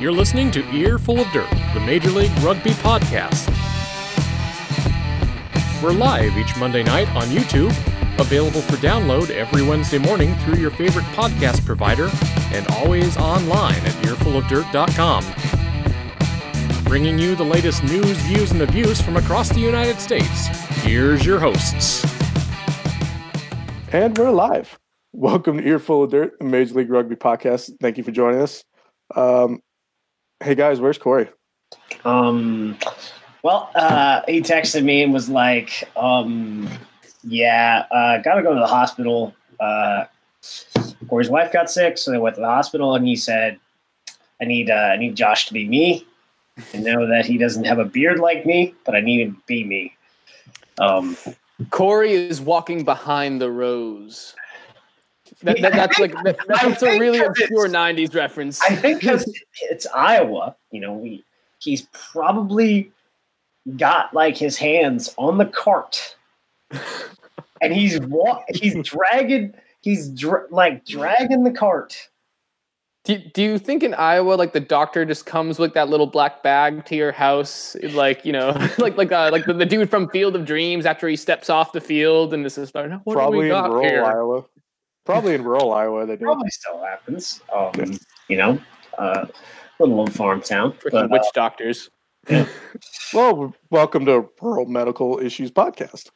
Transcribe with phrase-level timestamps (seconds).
[0.00, 3.52] You're listening to Earful of Dirt, the Major League Rugby podcast.
[5.82, 7.70] We're live each Monday night on YouTube,
[8.20, 12.08] available for download every Wednesday morning through your favorite podcast provider,
[12.52, 15.24] and always online at earfulofdirt.com.
[16.84, 20.46] Bringing you the latest news, views, and abuse from across the United States.
[20.84, 22.04] Here's your hosts.
[23.92, 24.78] And we're live.
[25.12, 27.72] Welcome to Earful of Dirt, the Major League Rugby podcast.
[27.80, 28.62] Thank you for joining us.
[29.16, 29.58] Um,
[30.40, 31.28] hey guys, where's Corey?
[32.04, 32.78] Um,
[33.42, 36.68] well, uh, he texted me and was like, um,
[37.22, 40.04] "Yeah, uh, gotta go to the hospital." Uh,
[41.08, 43.58] Corey's wife got sick, so they went to the hospital, and he said,
[44.40, 46.06] "I need, uh, I need Josh to be me.
[46.74, 49.42] I know that he doesn't have a beard like me, but I need him to
[49.46, 49.94] be me."
[50.78, 51.16] Um,
[51.70, 54.34] Corey is walking behind the rose.
[55.42, 58.60] That, that, that's like that, that's a really that obscure '90s reference.
[58.60, 59.24] I think because
[59.62, 61.24] it's Iowa, you know, we,
[61.60, 62.90] he's probably
[63.76, 66.16] got like his hands on the cart,
[67.62, 72.08] and he's wa- he's dragging he's dra- like dragging the cart.
[73.04, 76.42] do, do you think in Iowa, like the doctor just comes with that little black
[76.42, 80.08] bag to your house, like you know, like like uh, like the, the dude from
[80.10, 83.12] Field of Dreams after he steps off the field and this is like, what do
[83.12, 84.04] Probably we in rural here?
[84.04, 84.44] Iowa.
[85.08, 86.26] Probably in rural Iowa they do.
[86.26, 88.60] Probably still happens, um, you know,
[88.98, 89.24] uh,
[89.80, 90.74] little old farm town.
[90.84, 91.88] But, witch uh, doctors.
[93.14, 96.10] Well, welcome to Rural Medical Issues podcast.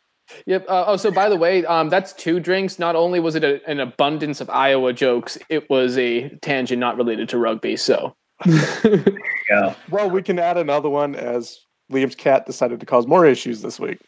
[0.45, 0.67] Yep.
[0.69, 2.79] Uh, oh, so by the way, um, that's two drinks.
[2.79, 6.99] Not only was it a, an abundance of Iowa jokes, it was a tangent not
[6.99, 7.79] related to rugby.
[7.79, 8.15] So.
[8.45, 9.75] go.
[9.89, 13.81] Well, we can add another one as Liam's cat decided to cause more issues this
[13.81, 14.01] week.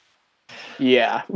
[0.79, 1.23] Yeah.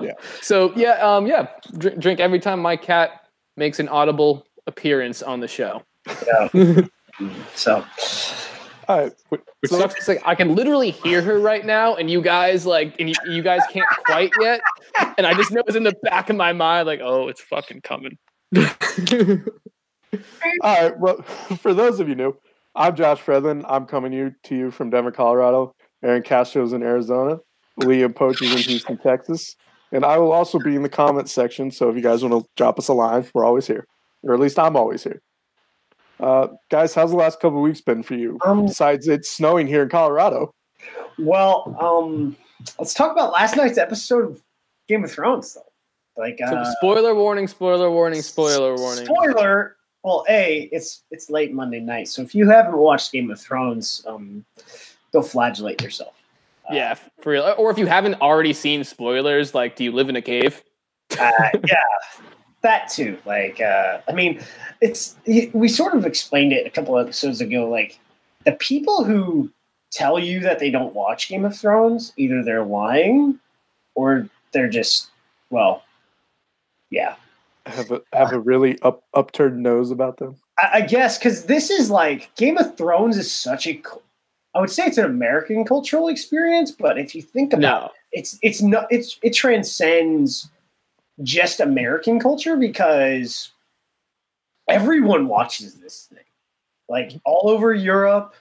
[0.00, 0.12] Yeah.
[0.40, 3.10] So yeah, um, yeah, drink, drink every time my cat
[3.56, 5.82] makes an audible appearance on the show.
[6.26, 6.82] Yeah.
[7.54, 7.84] So
[8.86, 9.12] All right.
[9.30, 9.94] Which So- sucks.
[9.96, 13.14] 'cause, like I can literally hear her right now, and you guys like, and you,
[13.28, 14.60] you guys can't quite yet.
[15.18, 17.80] And I just know it's in the back of my mind, like, oh, it's fucking
[17.82, 18.16] coming.
[18.56, 19.40] All
[20.62, 20.98] right.
[20.98, 21.22] Well,
[21.60, 22.36] for those of you new,
[22.74, 23.64] I'm Josh Fredlin.
[23.68, 25.74] I'm coming you to you from Denver, Colorado.
[26.02, 27.38] Aaron Castro's in Arizona.
[27.78, 29.56] Liam Poach is in Houston, Texas.
[29.92, 31.70] And I will also be in the comments section.
[31.70, 33.86] So if you guys want to drop us a line, we're always here.
[34.22, 35.22] Or at least I'm always here.
[36.20, 38.38] Uh, guys, how's the last couple of weeks been for you?
[38.44, 40.52] Um, Besides, it's snowing here in Colorado.
[41.18, 42.36] well, um,
[42.78, 44.40] let's talk about last night's episode of
[44.88, 45.62] Game of Thrones, though.
[46.20, 47.46] Like, So, uh, spoiler warning!
[47.46, 48.22] Spoiler warning!
[48.22, 49.04] Spoiler warning!
[49.04, 49.76] Spoiler.
[50.02, 54.04] Well, a it's it's late Monday night, so if you haven't watched Game of Thrones,
[54.06, 54.44] um,
[55.12, 56.14] go flagellate yourself.
[56.70, 57.54] Uh, Yeah, for real.
[57.56, 60.62] Or if you haven't already seen spoilers, like, do you live in a cave?
[61.18, 61.30] uh,
[61.66, 61.76] yeah,
[62.62, 63.18] that too.
[63.24, 64.40] Like, uh, I mean,
[64.80, 67.68] it's we sort of explained it a couple episodes ago.
[67.68, 67.98] Like,
[68.44, 69.50] the people who
[69.90, 73.38] tell you that they don't watch Game of Thrones, either they're lying
[73.94, 75.08] or they're just
[75.50, 75.82] well,
[76.90, 77.16] yeah.
[77.66, 80.36] Have a have a really up upturned nose about them.
[80.58, 84.00] I, I guess because this is like Game of Thrones is such a, cu-
[84.54, 87.90] I would say it's an American cultural experience, but if you think about No.
[88.12, 90.48] it, it's it's not it's it transcends
[91.22, 93.50] just American culture because
[94.68, 96.24] everyone watches this thing,
[96.88, 98.34] like all over Europe.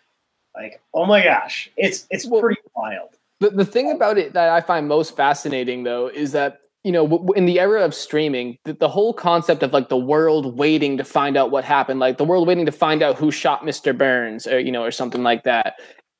[0.55, 3.09] Like, oh my gosh, it's it's pretty wild.
[3.39, 7.33] The, the thing about it that I find most fascinating, though, is that you know,
[7.35, 11.03] in the era of streaming, the, the whole concept of like the world waiting to
[11.03, 13.97] find out what happened, like the world waiting to find out who shot Mr.
[13.97, 15.75] Burns, or you know, or something like that.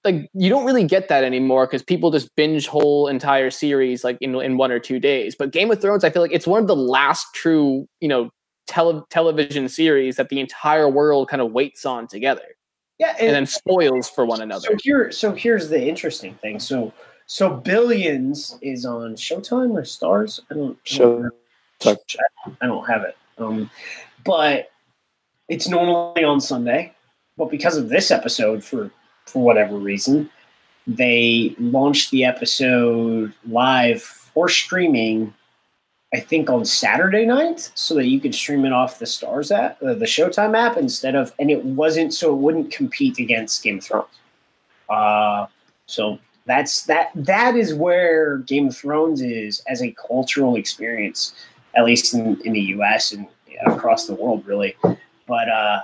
[0.08, 4.18] Like you don't really get that anymore because people just binge whole entire series like
[4.22, 5.36] in in one or two days.
[5.38, 8.30] But Game of Thrones, I feel like it's one of the last true, you know,
[8.68, 12.44] tele- television series that the entire world kind of waits on together
[13.00, 14.68] Yeah, and then spoils for one another.
[14.70, 16.60] So here, so here's the interesting thing.
[16.60, 16.94] So,
[17.26, 20.40] so Billions is on Showtime or Stars.
[20.50, 20.78] I don't.
[20.78, 21.30] I Show-
[21.82, 22.00] don't
[22.62, 23.18] I don't have it.
[23.38, 23.70] Um,
[24.24, 24.70] but
[25.48, 26.94] it's normally on Sunday.
[27.38, 28.90] But because of this episode, for
[29.30, 30.30] for whatever reason,
[30.86, 35.34] they launched the episode live for streaming.
[36.14, 39.82] I think on Saturday night, so that you could stream it off the Stars app,
[39.84, 43.80] uh, the Showtime app, instead of, and it wasn't so it wouldn't compete against Game
[43.80, 44.08] of Thrones.
[44.88, 45.48] Uh,
[45.86, 47.12] so that's that.
[47.14, 51.34] That is where Game of Thrones is as a cultural experience,
[51.76, 53.12] at least in, in the U.S.
[53.12, 53.28] and
[53.66, 54.78] across the world, really.
[55.28, 55.82] But uh,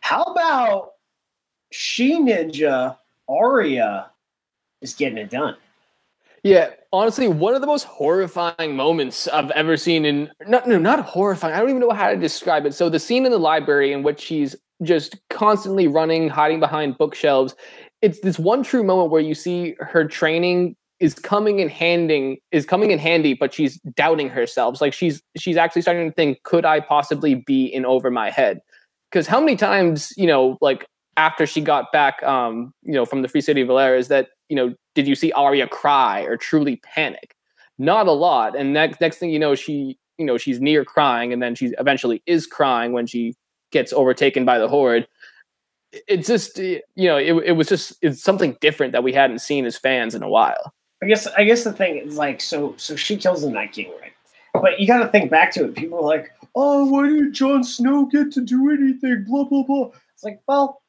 [0.00, 0.94] how about
[1.70, 2.96] She Ninja
[3.28, 4.10] Arya
[4.80, 5.56] is getting it done?
[6.42, 11.00] Yeah, honestly, one of the most horrifying moments I've ever seen in not no not
[11.00, 11.54] horrifying.
[11.54, 12.74] I don't even know how to describe it.
[12.74, 17.54] So the scene in the library in which she's just constantly running, hiding behind bookshelves.
[18.00, 22.64] It's this one true moment where you see her training is coming in handing is
[22.64, 24.80] coming in handy, but she's doubting herself.
[24.80, 28.60] Like she's she's actually starting to think, could I possibly be in over my head?
[29.10, 30.86] Because how many times, you know, like
[31.18, 34.28] after she got back, um, you know, from the Free City of Valyria, is that
[34.48, 37.34] you know, did you see Arya cry or truly panic?
[37.76, 38.56] Not a lot.
[38.56, 41.74] And next next thing you know, she you know she's near crying, and then she
[41.78, 43.34] eventually is crying when she
[43.72, 45.06] gets overtaken by the horde.
[46.06, 49.66] It's just you know, it, it was just it's something different that we hadn't seen
[49.66, 50.72] as fans in a while.
[51.02, 53.90] I guess I guess the thing is like so so she kills the Night King,
[54.00, 54.12] right?
[54.54, 55.74] But you got to think back to it.
[55.74, 59.90] People are like, "Oh, why did Jon Snow get to do anything?" Blah blah blah.
[60.14, 60.82] It's like, well,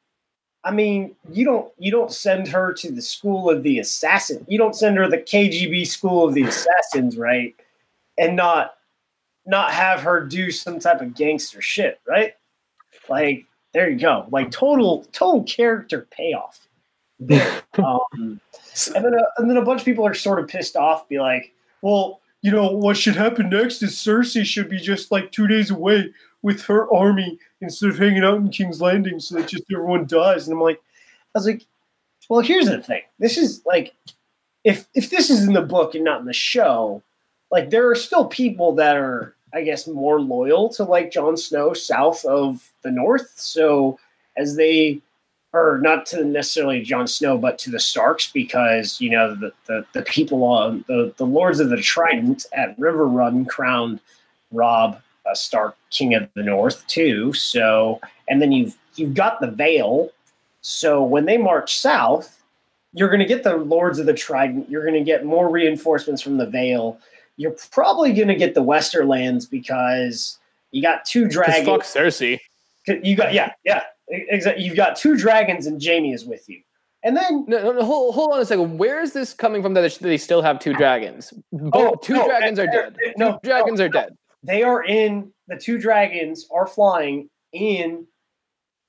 [0.64, 4.44] I mean, you don't you don't send her to the school of the assassin.
[4.48, 7.54] You don't send her the KGB school of the assassins, right?
[8.18, 8.74] And not
[9.46, 12.34] not have her do some type of gangster shit, right?
[13.08, 14.26] Like there you go.
[14.30, 16.66] Like total total character payoff.
[17.78, 18.40] um,
[18.94, 21.20] and then, a, and then a bunch of people are sort of pissed off, be
[21.20, 21.52] like,
[21.82, 25.70] well, you know, what should happen next is Cersei should be just like two days
[25.70, 30.06] away with her army instead of hanging out in King's Landing so that just everyone
[30.06, 30.46] dies.
[30.46, 30.80] And I'm like,
[31.34, 31.64] I was like,
[32.28, 33.02] well, here's the thing.
[33.18, 33.94] This is like,
[34.64, 37.02] if if this is in the book and not in the show,
[37.50, 41.72] like there are still people that are, I guess, more loyal to like Jon Snow
[41.72, 43.32] south of the North.
[43.36, 43.98] So
[44.36, 45.00] as they
[45.52, 49.84] or not to necessarily Jon Snow, but to the Starks, because you know the the,
[49.92, 54.00] the people on the the Lords of the Trident at Riverrun crowned
[54.52, 57.32] Robb Uh, a Stark King of the North too.
[57.32, 60.10] So, and then you've you've got the Vale.
[60.60, 62.42] So when they march south,
[62.92, 64.68] you're going to get the Lords of the Trident.
[64.68, 66.98] You're going to get more reinforcements from the Vale.
[67.36, 70.38] You're probably going to get the Westerlands because
[70.72, 71.66] you got two dragons.
[71.66, 72.38] Fuck Cersei.
[72.86, 74.64] You got yeah yeah exactly.
[74.64, 76.60] You've got two dragons and Jaime is with you.
[77.02, 78.76] And then no, no, no, hold, hold on a second.
[78.76, 81.32] Where is this coming from that they still have two dragons?
[81.50, 82.96] Both, oh, two no, dragons are dead.
[83.16, 84.16] No, two dragons are dead.
[84.42, 88.06] They are in the two dragons are flying in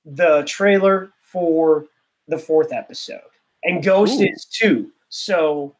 [0.06, 1.86] the trailer for
[2.28, 3.22] the fourth episode,
[3.64, 4.26] and Ghost Ooh.
[4.26, 4.92] is too.
[5.10, 5.76] So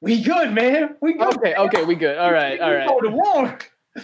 [0.00, 0.96] we good, man.
[1.00, 1.36] We good.
[1.36, 1.60] Okay, man.
[1.68, 2.18] okay, we good.
[2.18, 2.88] All right, all right.
[2.88, 3.58] Go to war.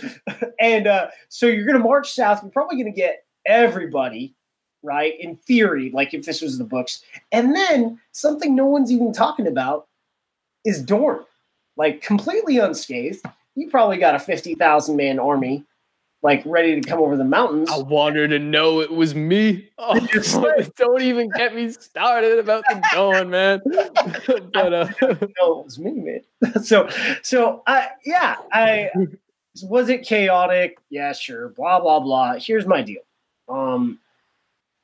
[0.61, 2.43] and uh, so you're to march south.
[2.43, 4.35] We're probably to get everybody
[4.87, 5.19] right?
[5.21, 7.03] In theory, like if this was the books.
[7.33, 9.89] And then something no one's even talking about
[10.65, 11.25] is Dorne.
[11.77, 13.27] Like completely unscathed.
[13.57, 15.65] You probably got a 50,000 man army
[16.23, 17.71] like ready to come over the mountains.
[17.71, 19.69] I wanted to know it was me.
[19.79, 19.99] Oh,
[20.77, 23.61] don't even get me started about the going, man.
[24.53, 26.63] but uh, no, it was me, man.
[26.63, 26.89] so,
[27.23, 28.91] so I, yeah, I
[29.63, 30.79] was it chaotic?
[30.91, 31.51] Yeah, sure.
[31.51, 32.35] Blah blah blah.
[32.39, 33.03] Here's my deal.
[33.49, 34.01] Um,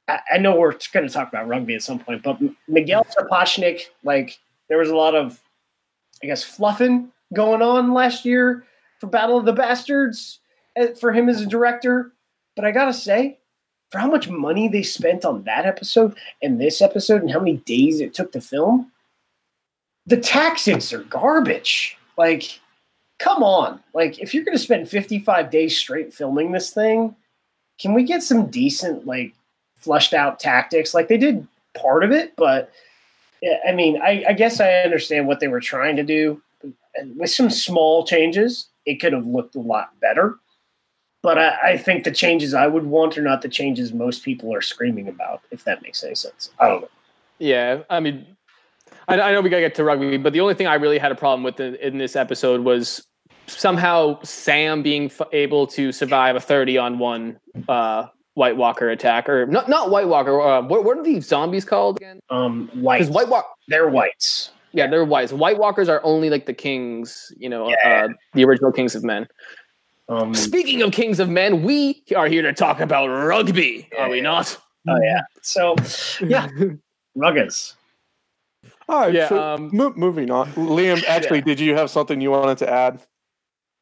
[0.09, 4.39] I, know we're going to talk about rugby at some point, but Miguel Sapochnik, like
[4.69, 5.41] there was a lot of,
[6.23, 8.65] I guess, fluffing going on last year
[9.01, 10.41] for Battle of the Bastards
[10.77, 12.13] eh, for him as a director.
[12.57, 13.39] But I gotta say,
[13.91, 17.59] for how much money they spent on that episode and this episode, and how many
[17.59, 18.91] days it took to film,
[20.07, 21.97] the tactics are garbage.
[22.17, 22.61] Like,
[23.19, 23.81] come on!
[23.95, 27.15] Like, if you're gonna spend 55 days straight filming this thing,
[27.79, 29.35] can we get some decent like
[29.83, 30.95] fleshed out tactics.
[30.95, 32.73] Like they did part of it, but
[33.67, 36.41] I mean, I, I guess I understand what they were trying to do.
[37.17, 40.39] With some small changes, it could have looked a lot better.
[41.23, 44.53] But I, I, think the changes I would want are not the changes most people
[44.53, 46.51] are screaming about, if that makes any sense.
[46.59, 46.89] I don't know.
[47.39, 48.27] Yeah, I mean,
[49.07, 51.13] I, I know we gotta get to rugby, but the only thing I really had
[51.13, 53.07] a problem with in, in this episode was
[53.47, 59.29] somehow Sam being f- able to survive a thirty on one uh, White Walker attack,
[59.29, 60.41] or not not White Walker.
[60.41, 62.21] Uh, what, what are these zombies called again?
[62.31, 63.09] Um, white.
[63.09, 64.51] White Walker, they're whites.
[64.73, 65.33] Yeah, they're whites.
[65.33, 68.07] White Walkers are only like the kings, you know, yeah.
[68.07, 69.29] uh, the original kings of men.
[70.09, 74.11] Um, Speaking of kings of men, we are here to talk about rugby, yeah, are
[74.11, 74.59] we not?
[74.89, 75.21] Oh yeah.
[75.43, 75.77] So
[76.21, 76.49] yeah,
[77.17, 77.75] ruggers.
[78.89, 79.15] All right.
[79.15, 79.29] Yeah.
[79.29, 81.03] So um, mo- moving on, Liam.
[81.09, 81.45] Actually, yeah.
[81.45, 83.01] did you have something you wanted to add?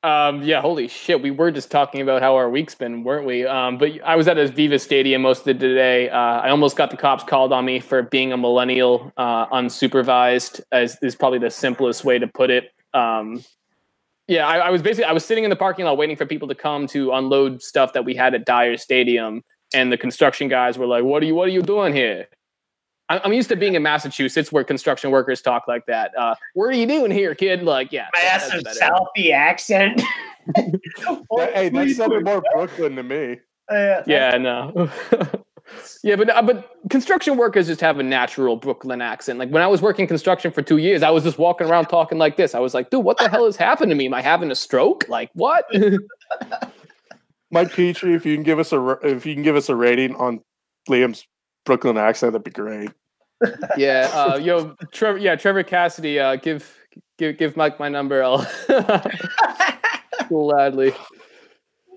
[0.03, 1.21] Um, yeah, holy shit.
[1.21, 3.45] We were just talking about how our week's been, weren't we?
[3.45, 6.09] Um, but I was at Aveva Stadium most of the day.
[6.09, 10.63] Uh, I almost got the cops called on me for being a millennial, uh, unsupervised,
[10.73, 12.73] as is probably the simplest way to put it.
[12.95, 13.45] Um,
[14.27, 16.49] yeah, I, I, was basically I was sitting in the parking lot waiting for people
[16.49, 19.43] to come to unload stuff that we had at Dyer Stadium,
[19.75, 22.29] and the construction guys were like, "What are you What are you doing here?"
[23.11, 26.17] I'm used to being in Massachusetts where construction workers talk like that.
[26.17, 27.65] Uh, what are you doing here, kid?
[27.65, 30.01] Like, yeah, massive Southie accent.
[30.57, 33.41] hey, that sounded more Brooklyn to me.
[33.69, 34.91] Uh, yeah, no.
[36.03, 39.39] Yeah, but uh, but construction workers just have a natural Brooklyn accent.
[39.39, 42.19] Like when I was working construction for two years, I was just walking around talking
[42.19, 42.55] like this.
[42.55, 44.07] I was like, dude, what the hell has happened to me?
[44.07, 45.09] Am I having a stroke?
[45.09, 45.67] Like what?
[47.51, 50.15] Mike Petrie, if you can give us a if you can give us a rating
[50.17, 50.41] on
[50.89, 51.27] Liam's
[51.65, 52.91] Brooklyn accent, that'd be great.
[53.77, 55.19] Yeah, uh, yo, Trevor.
[55.19, 56.19] Yeah, Trevor Cassidy.
[56.19, 56.77] Uh, give
[57.19, 58.23] give give Mike my number.
[58.23, 58.47] I'll
[60.29, 60.93] gladly.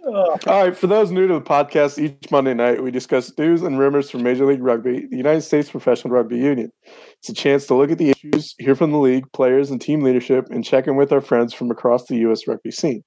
[0.06, 3.80] All right, for those new to the podcast, each Monday night we discuss news and
[3.80, 6.72] rumors from Major League Rugby, the United States Professional Rugby Union.
[7.20, 10.02] It's a chance to look at the issues, hear from the league, players, and team
[10.02, 12.46] leadership, and check in with our friends from across the U.S.
[12.48, 13.02] rugby scene.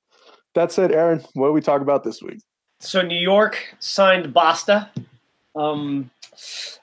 [0.54, 2.40] That said, Aaron, what do we talk about this week?
[2.80, 4.90] So New York signed Basta.
[5.54, 6.10] Um,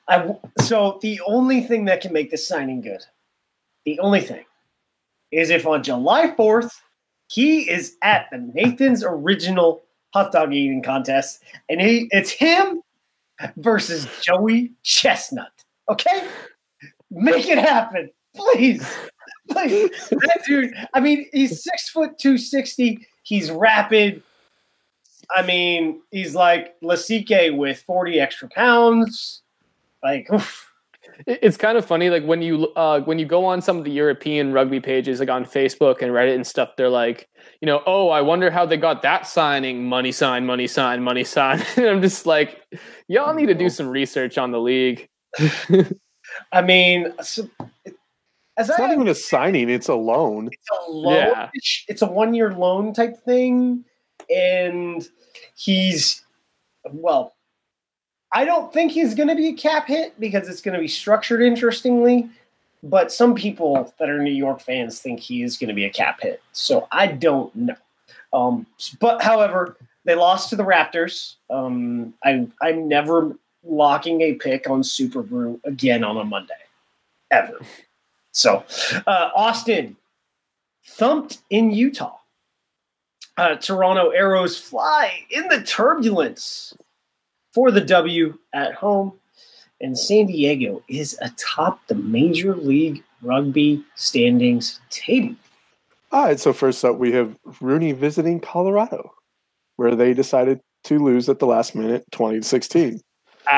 [0.08, 3.04] I, so the only thing that can make this signing good,
[3.86, 4.46] the only thing,
[5.32, 6.72] is if on July 4th
[7.28, 9.84] he is at the Nathan's original
[10.14, 12.82] hot dog eating contest, and he it's him
[13.58, 15.52] versus Joey Chestnut.
[15.90, 16.28] Okay,
[17.10, 18.88] make it happen, please,
[19.50, 19.90] please.
[20.10, 20.74] That dude.
[20.94, 23.08] I mean, he's six foot two sixty.
[23.24, 24.22] He's rapid.
[25.36, 29.43] I mean, he's like Lasike with forty extra pounds.
[30.04, 30.74] Like, oof.
[31.28, 33.92] It's kind of funny like when you uh, when you go on some of the
[33.92, 37.30] european rugby pages like on facebook and reddit and stuff they're like
[37.62, 41.24] you know oh i wonder how they got that signing money sign money sign money
[41.24, 41.64] sign.
[41.78, 42.62] And i'm just like
[43.08, 45.08] y'all need to do some research on the league.
[46.52, 47.50] I mean so,
[48.58, 50.50] as it's I not even a signing it's a loan.
[50.52, 51.50] it's a loan yeah.
[51.88, 53.84] it's a one year loan type thing
[54.30, 55.08] and
[55.56, 56.24] he's
[56.92, 57.33] well
[58.34, 60.88] I don't think he's going to be a cap hit because it's going to be
[60.88, 62.30] structured interestingly.
[62.82, 65.90] But some people that are New York fans think he is going to be a
[65.90, 66.42] cap hit.
[66.52, 67.76] So I don't know.
[68.34, 68.66] Um,
[69.00, 71.36] but however, they lost to the Raptors.
[71.50, 76.54] Um, I, I'm never locking a pick on Super Brew again on a Monday,
[77.32, 77.60] ever.
[78.32, 78.66] So
[79.08, 79.96] uh, Austin
[80.86, 82.18] thumped in Utah.
[83.38, 86.76] Uh, Toronto arrows fly in the turbulence
[87.54, 89.14] for the W at home.
[89.82, 95.36] And San Diego is atop the Major League Rugby standings table.
[96.12, 99.14] All right, so first up, we have RUNY visiting Colorado,
[99.78, 103.02] where they decided to lose at the last minute 20 to 16.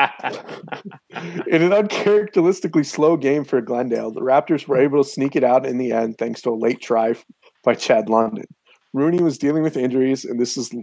[1.46, 5.64] in an uncharacteristically slow game for Glendale, the Raptors were able to sneak it out
[5.64, 7.14] in the end thanks to a late try
[7.62, 8.46] by Chad London.
[8.94, 10.74] RUNY was dealing with injuries, and this is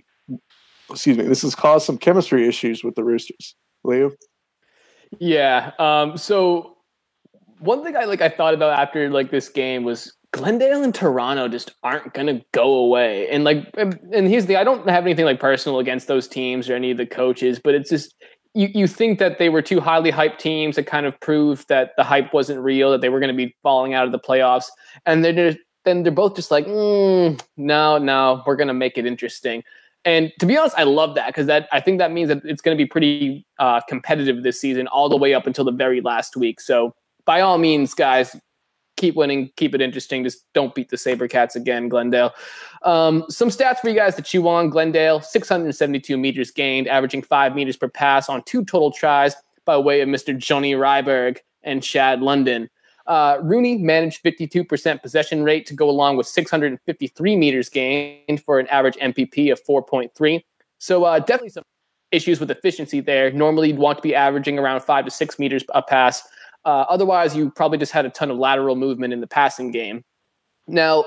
[0.89, 3.55] excuse me, this has caused some chemistry issues with the Roosters.
[3.83, 4.11] Leo?
[5.19, 5.71] Yeah.
[5.79, 6.77] Um, so
[7.59, 11.47] one thing I like I thought about after like this game was Glendale and Toronto
[11.47, 13.29] just aren't gonna go away.
[13.29, 16.75] And like and here's the I don't have anything like personal against those teams or
[16.75, 18.15] any of the coaches, but it's just
[18.55, 21.91] you, you think that they were two highly hyped teams that kind of proved that
[21.97, 24.65] the hype wasn't real, that they were going to be falling out of the playoffs,
[25.05, 29.05] and they're then they're both just like, mm, no, no, we're going to make it
[29.05, 29.63] interesting.
[30.05, 32.61] And to be honest, I love that because that I think that means that it's
[32.61, 36.01] going to be pretty uh, competitive this season, all the way up until the very
[36.01, 36.59] last week.
[36.59, 36.93] So
[37.25, 38.35] by all means, guys,
[38.97, 40.23] keep winning, keep it interesting.
[40.23, 42.31] Just don't beat the SaberCats again, Glendale.
[42.83, 44.69] Um, some stats for you guys to chew on.
[44.69, 50.01] Glendale, 672 meters gained, averaging five meters per pass on two total tries by way
[50.01, 50.37] of Mr.
[50.37, 52.69] Johnny Ryberg and Chad London.
[53.05, 58.67] Uh, RUNY managed 52% possession rate to go along with 653 meters gained for an
[58.67, 60.43] average MPP of 4.3.
[60.77, 61.63] So uh, definitely some
[62.11, 63.31] issues with efficiency there.
[63.31, 66.21] Normally, you'd want to be averaging around five to six meters a pass.
[66.63, 70.03] Uh, otherwise, you probably just had a ton of lateral movement in the passing game.
[70.67, 71.05] Now,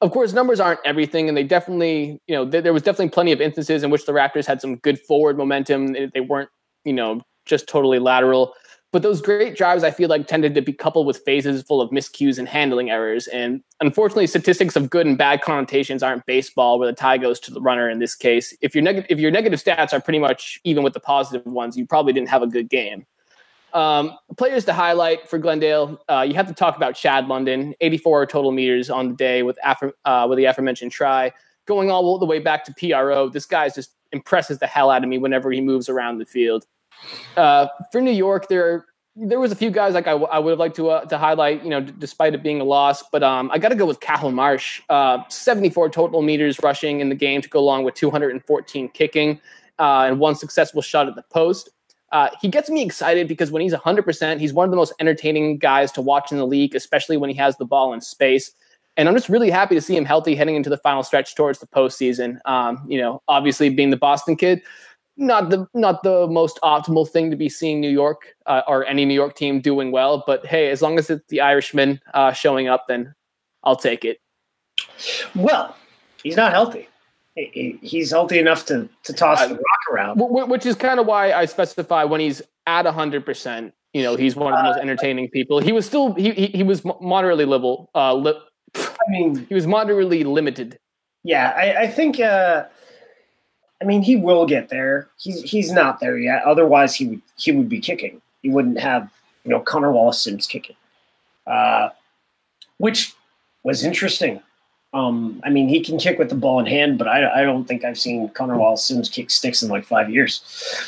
[0.00, 3.32] of course, numbers aren't everything, and they definitely, you know, th- there was definitely plenty
[3.32, 5.92] of instances in which the Raptors had some good forward momentum.
[5.92, 6.50] They weren't,
[6.84, 8.54] you know, just totally lateral.
[8.90, 11.90] But those great drives, I feel like, tended to be coupled with phases full of
[11.90, 13.26] miscues and handling errors.
[13.26, 17.52] And unfortunately, statistics of good and bad connotations aren't baseball, where the tie goes to
[17.52, 17.90] the runner.
[17.90, 20.94] In this case, if your negative if your negative stats are pretty much even with
[20.94, 23.04] the positive ones, you probably didn't have a good game.
[23.74, 28.26] Um, players to highlight for Glendale, uh, you have to talk about Chad London, 84
[28.26, 31.30] total meters on the day with uh, with the aforementioned try,
[31.66, 33.28] going all the way back to PRO.
[33.28, 36.64] This guy just impresses the hell out of me whenever he moves around the field.
[37.36, 38.86] Uh, for New York, there
[39.16, 41.70] there was a few guys like I, would have liked to uh, to highlight, you
[41.70, 43.02] know, d- despite it being a loss.
[43.10, 47.08] But um, I got to go with Cathal Marsh, uh, 74 total meters rushing in
[47.08, 49.40] the game to go along with 214 kicking
[49.78, 51.70] uh, and one successful shot at the post.
[52.10, 55.58] Uh, he gets me excited because when he's 100%, he's one of the most entertaining
[55.58, 58.52] guys to watch in the league, especially when he has the ball in space.
[58.96, 61.58] And I'm just really happy to see him healthy heading into the final stretch towards
[61.58, 62.38] the postseason.
[62.46, 64.62] Um, you know, obviously being the Boston kid,
[65.18, 69.04] not the not the most optimal thing to be seeing New York uh, or any
[69.04, 70.22] New York team doing well.
[70.26, 73.14] But hey, as long as it's the Irishman uh, showing up, then
[73.64, 74.20] I'll take it.
[75.34, 75.76] Well,
[76.22, 76.88] he's not healthy.
[77.34, 81.44] He's healthy enough to to toss the rock around, which is kind of why I
[81.44, 83.74] specify when he's at hundred percent.
[83.92, 85.60] You know, he's one of the most uh, entertaining people.
[85.60, 87.90] He was still he he, he was moderately liberal.
[87.94, 88.40] Uh, li-
[88.76, 90.78] I mean, he was moderately limited.
[91.24, 92.20] Yeah, I, I think.
[93.80, 95.08] I mean, he will get there.
[95.18, 96.42] He's he's not there yet.
[96.44, 98.20] Otherwise, he would he would be kicking.
[98.42, 99.10] He wouldn't have
[99.44, 100.76] you know Connor Wallace Sims kicking,
[101.46, 101.90] uh,
[102.78, 103.14] which
[103.62, 104.42] was interesting.
[104.94, 107.66] Um, I mean, he can kick with the ball in hand, but I, I don't
[107.66, 110.42] think I've seen Connor Wallace Sims kick sticks in like five years.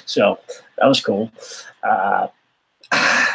[0.07, 0.39] So
[0.79, 1.31] that was cool.
[1.83, 2.29] Uh,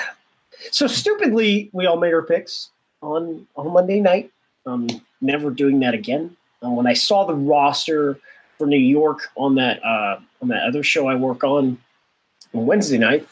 [0.71, 2.71] so stupidly, we all made our picks
[3.01, 4.31] on on Monday night.
[4.65, 4.88] Um,
[5.21, 6.35] never doing that again.
[6.62, 8.19] Um, when I saw the roster
[8.57, 11.77] for New York on that uh, on that other show I work on
[12.53, 13.27] on Wednesday night,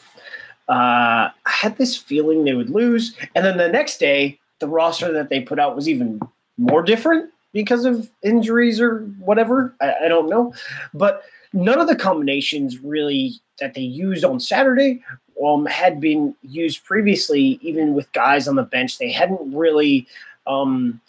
[0.68, 5.12] uh, I had this feeling they would lose, and then the next day the roster
[5.12, 6.20] that they put out was even
[6.56, 9.74] more different because of injuries or whatever.
[9.80, 10.54] I, I don't know,
[10.92, 15.02] but none of the combinations really that they used on Saturday
[15.44, 18.98] um, had been used previously, even with guys on the bench.
[18.98, 20.06] They hadn't really.
[20.46, 21.00] Um,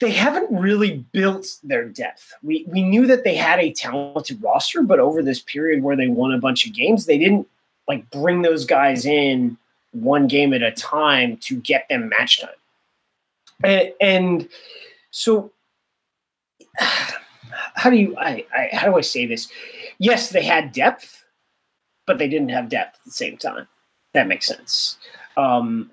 [0.00, 2.32] they haven't really built their depth.
[2.42, 6.08] We we knew that they had a talented roster, but over this period where they
[6.08, 7.46] won a bunch of games, they didn't
[7.86, 9.58] like bring those guys in
[9.92, 12.50] one game at a time to get them match time.
[13.62, 14.48] And, and
[15.10, 15.52] so
[16.78, 19.48] how do you I, I how do I say this?
[19.98, 21.24] Yes, they had depth,
[22.06, 23.68] but they didn't have depth at the same time.
[24.14, 24.96] That makes sense.
[25.36, 25.90] Um,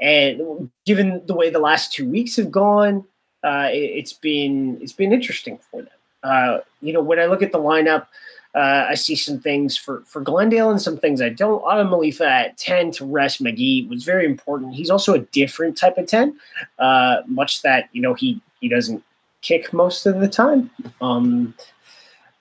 [0.00, 3.06] and given the way the last two weeks have gone,
[3.44, 5.92] uh, it, has been it's been interesting for them.
[6.22, 8.06] Uh, you know, when I look at the lineup,
[8.54, 11.62] uh, I see some things for for Glendale and some things I don't.
[11.64, 14.74] Atim Malifa at ten to rest Magie was very important.
[14.74, 16.38] He's also a different type of ten,
[16.78, 19.02] uh, much that you know he he doesn't
[19.42, 20.70] kick most of the time.
[21.00, 21.54] Um,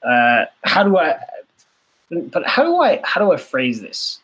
[0.04, 1.20] uh, how do I?
[2.10, 4.20] But how do I how do I phrase this?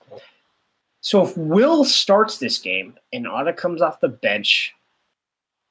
[1.01, 4.75] So if Will starts this game and Otta comes off the bench,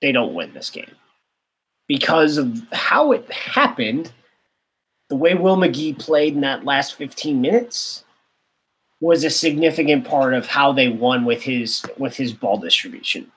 [0.01, 0.95] they don't win this game
[1.87, 4.13] because of how it happened.
[5.09, 8.05] The way Will Magie played in that last 15 minutes
[9.01, 13.31] was a significant part of how they won with his with his ball distribution.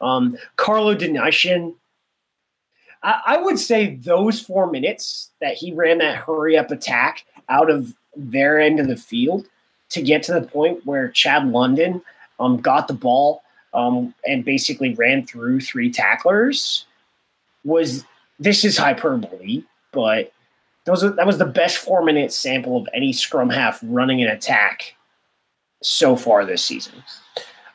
[0.00, 1.74] Um, Carlo de Nysschen,
[3.02, 7.70] I, I would say those four minutes that he ran that hurry up attack out
[7.70, 9.46] of their end of the field
[9.90, 12.02] to get to the point where Chad London
[12.38, 16.86] um, got the ball um, and basically ran through three tacklers
[17.64, 18.04] was
[18.38, 20.32] this is hyperbole, but
[20.84, 24.94] those that was the best four minute sample of any scrum half running an attack
[25.82, 27.02] so far this season.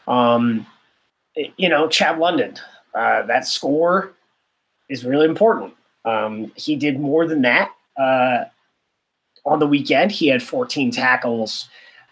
[0.08, 0.66] Um,
[1.58, 2.58] you know, Chad London,
[2.94, 4.14] uh, that score
[4.90, 5.74] is really important.
[6.06, 8.46] Um, he did more than that uh,
[9.46, 10.12] on the weekend.
[10.12, 11.68] He had 14 tackles.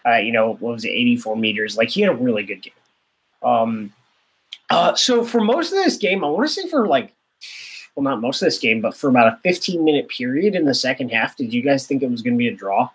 [0.06, 1.76] Uh, you know, what was it, 84 meters?
[1.76, 2.74] Like he had a really good game.
[3.44, 3.92] Um,
[4.70, 7.12] uh, so for most of this game, I want to say for like,
[7.94, 10.74] well, not most of this game, but for about a 15 minute period in the
[10.74, 12.88] second half, did you guys think it was going to be a draw?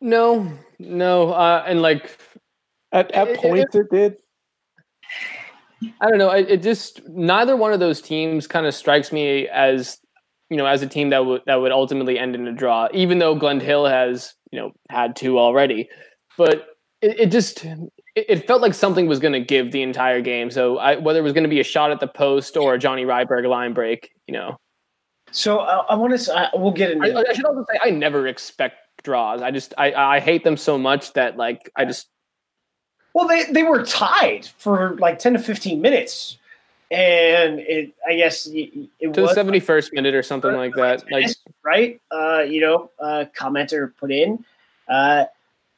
[0.00, 2.18] No, no, uh, and like
[2.92, 4.16] at, at it, points it, it, did.
[6.00, 6.30] I don't know.
[6.30, 9.98] It, it just neither one of those teams kind of strikes me as
[10.50, 13.18] you know as a team that would that would ultimately end in a draw, even
[13.18, 15.88] though Glen Hill has you know had two already.
[16.36, 16.66] But
[17.00, 17.64] it, it just
[18.16, 20.50] it, felt like something was going to give the entire game.
[20.50, 22.78] So I, whether it was going to be a shot at the post or a
[22.78, 24.58] Johnny Ryberg line break, you know.
[25.30, 26.34] So I, I want to.
[26.34, 27.06] I, we'll get into.
[27.06, 29.42] I, I, should also say I never expect draws.
[29.42, 32.08] I just I, I hate them so much that like I just.
[33.12, 36.38] Well, they they were tied for like ten to fifteen minutes,
[36.90, 40.74] and it I guess it, it to was the seventy first minute or something like
[40.74, 41.04] that.
[41.10, 41.28] Like
[41.64, 44.44] right, uh, you know, uh, commenter put in.
[44.88, 45.24] Uh,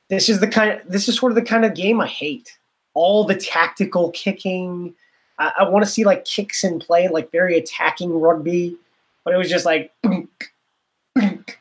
[0.09, 2.59] this is the kind of this is sort of the kind of game I hate.
[2.95, 4.95] All the tactical kicking.
[5.39, 8.77] I, I want to see like kicks in play, like very attacking rugby.
[9.25, 10.29] But it was just like boonk,
[11.17, 11.55] boonk,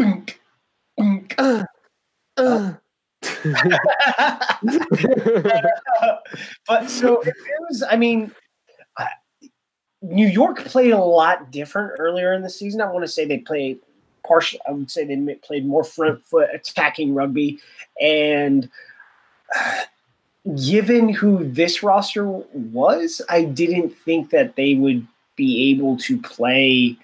[0.00, 0.34] boonk,
[0.98, 1.34] boonk.
[1.38, 1.64] Uh,
[2.36, 2.74] uh.
[6.68, 7.34] but so it
[7.68, 7.82] was.
[7.88, 8.32] I mean,
[10.02, 12.80] New York played a lot different earlier in the season.
[12.80, 13.78] I want to say they played
[14.26, 14.60] partial.
[14.68, 17.58] I would say they played more front foot attacking rugby,
[18.00, 18.68] and
[20.66, 25.06] given who this roster was, I didn't think that they would
[25.36, 26.96] be able to play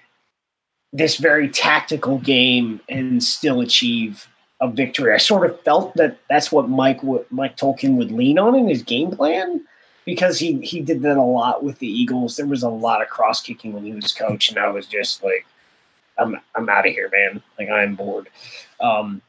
[0.91, 4.27] this very tactical game and still achieve
[4.61, 5.13] a victory.
[5.13, 8.83] I sort of felt that that's what Mike Mike Tolkin would lean on in his
[8.83, 9.65] game plan
[10.05, 12.35] because he he did that a lot with the Eagles.
[12.35, 15.23] There was a lot of cross kicking when he was coach, and I was just
[15.23, 15.45] like,
[16.19, 17.41] I'm I'm out of here, man.
[17.57, 18.29] Like I'm bored.
[18.79, 19.21] Um,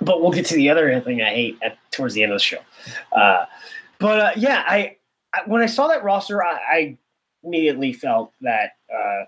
[0.00, 2.44] but we'll get to the other thing I hate at towards the end of the
[2.44, 2.60] show.
[3.12, 3.46] Uh,
[3.98, 4.96] but uh, yeah, I,
[5.34, 6.96] I, when I saw that roster, I, I
[7.42, 9.24] immediately felt that uh,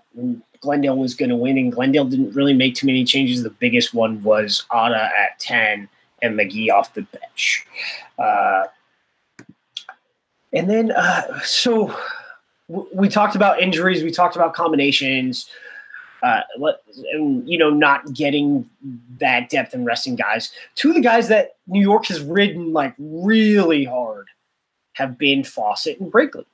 [0.61, 3.43] Glendale was going to win, and Glendale didn't really make too many changes.
[3.43, 5.89] The biggest one was Otta at ten
[6.21, 7.65] and Magie off the bench.
[8.17, 8.63] Uh,
[10.53, 11.87] and then, uh, so
[12.69, 15.49] w- we talked about injuries, we talked about combinations
[16.23, 16.41] uh,
[16.95, 18.69] you know, not getting
[19.19, 20.51] that depth and resting guys.
[20.75, 24.27] Two of the guys that New York has ridden like really hard
[24.93, 26.45] have been Fawsitt and Brakeley.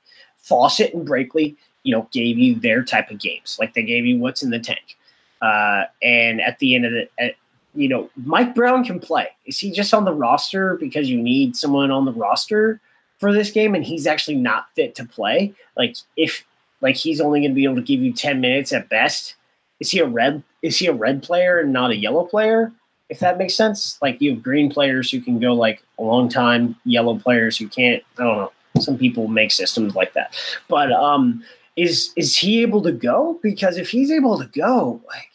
[0.42, 3.58] Fawsitt and Brakeley, you know, gave you their type of games.
[3.60, 4.96] Like they gave you what's in the tank.
[5.42, 7.34] Uh, and at the end of the, at,
[7.74, 9.28] you know, Mike Brown can play.
[9.44, 12.80] Is he just on the roster because you need someone on the roster
[13.18, 15.52] for this game and he's actually not fit to play?
[15.76, 16.44] Like if
[16.80, 19.34] like he's only going to be able to give you 10 minutes at best
[19.80, 22.72] is he a red is he a red player and not a yellow player?
[23.08, 23.98] If that makes sense.
[24.02, 27.68] Like you have green players who can go like a long time, yellow players who
[27.68, 28.02] can't.
[28.18, 28.52] I don't know.
[28.80, 30.34] Some people make systems like that.
[30.68, 31.42] But um
[31.76, 33.38] is is he able to go?
[33.42, 35.30] Because if he's able to go, like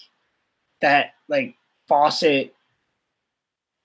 [0.82, 1.56] that like
[1.89, 2.51] Fawsitt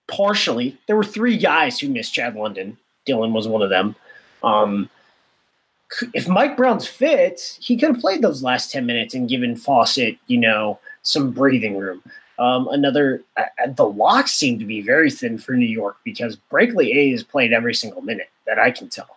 [0.08, 2.76] partially, there were three guys who missed Chad London.
[3.06, 3.94] Dylan was one of them.
[4.42, 4.90] Um
[6.14, 10.18] if Mike Brown's fit, he could have played those last 10 minutes and given Fawsitt,
[10.26, 12.02] you know, some breathing room.
[12.38, 16.94] Um, another, uh, the locks seem to be very thin for New York because Brakeley
[16.94, 19.16] A has played every single minute that I can tell.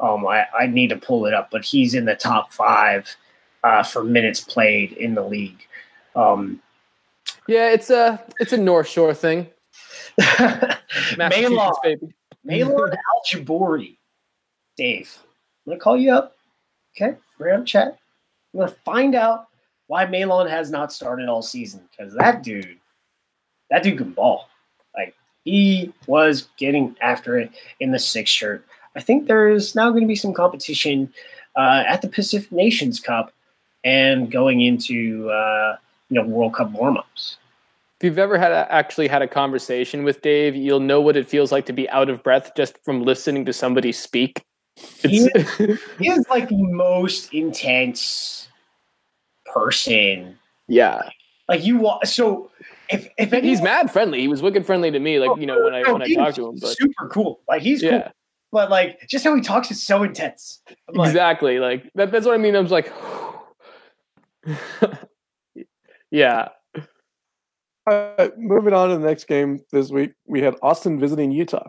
[0.00, 3.16] Um, I, I need to pull it up, but he's in the top five
[3.64, 5.66] uh, for minutes played in the league.
[6.14, 6.60] Um,
[7.46, 9.46] yeah, it's a it's a North Shore thing.
[11.16, 12.14] Maylon, baby.
[12.44, 13.78] Maylon Al
[14.76, 15.18] Dave.
[15.70, 16.36] Gonna call you up.
[16.96, 17.96] Okay, we're gonna chat.
[18.52, 19.46] I'm gonna find out
[19.86, 22.76] why Maylon has not started all season because that dude,
[23.70, 24.48] that dude can ball.
[24.96, 28.66] Like he was getting after it in the six shirt.
[28.96, 31.12] I think there is now going to be some competition
[31.56, 33.32] uh, at the Pacific Nations Cup
[33.84, 35.76] and going into uh,
[36.08, 37.36] you know World Cup warmups.
[38.00, 41.28] If you've ever had a, actually had a conversation with Dave, you'll know what it
[41.28, 44.42] feels like to be out of breath just from listening to somebody speak.
[44.76, 48.48] He is, he is like the most intense
[49.46, 50.38] person.
[50.68, 51.02] Yeah.
[51.48, 52.50] Like you want so
[52.88, 54.20] if if anyone, he's mad friendly.
[54.20, 56.48] He was wicked friendly to me, like you know when I when I talked to
[56.48, 56.58] him.
[56.60, 57.40] But super cool.
[57.48, 58.02] Like he's yeah.
[58.02, 58.12] cool.
[58.52, 60.60] But like just how he talks is so intense.
[60.92, 61.58] Like, exactly.
[61.58, 62.56] Like that, that's what I mean.
[62.56, 62.92] I was like,
[66.10, 66.48] yeah.
[67.86, 71.68] Uh, moving on to the next game this week, we had Austin visiting Utah.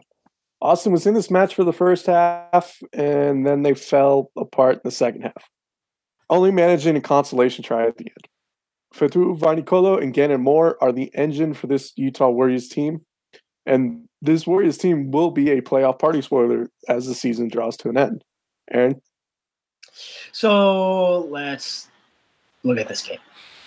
[0.62, 4.82] Austin was in this match for the first half, and then they fell apart in
[4.84, 5.50] the second half,
[6.30, 8.28] only managing a consolation try at the end.
[8.93, 13.02] Fetu Vainikolo and Gannon Moore are the engine for this Utah Warriors team,
[13.65, 17.89] and this Warriors team will be a playoff party spoiler as the season draws to
[17.89, 18.24] an end.
[18.69, 19.02] Aaron?
[20.32, 21.89] So let's
[22.63, 23.19] look at this game.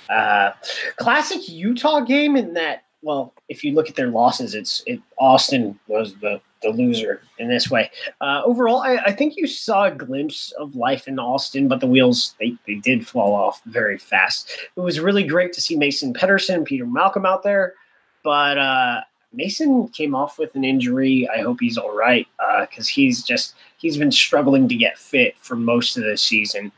[0.08, 0.52] Uh,
[0.96, 5.78] classic Utah game in that, well, if you look at their losses, it's it Austin
[5.86, 7.90] was the the loser in this way.
[8.22, 11.86] Uh, overall, I, I, think you saw a glimpse of life in Austin, but the
[11.86, 14.50] wheels they, they did fall off very fast.
[14.74, 17.74] It was really great to see Mason Pettersson, Peter Malcolm out there,
[18.22, 19.02] but uh,
[19.34, 21.28] Mason came off with an injury.
[21.28, 22.26] I hope he's all right
[22.62, 26.72] because uh, he's just he's been struggling to get fit for most of the season.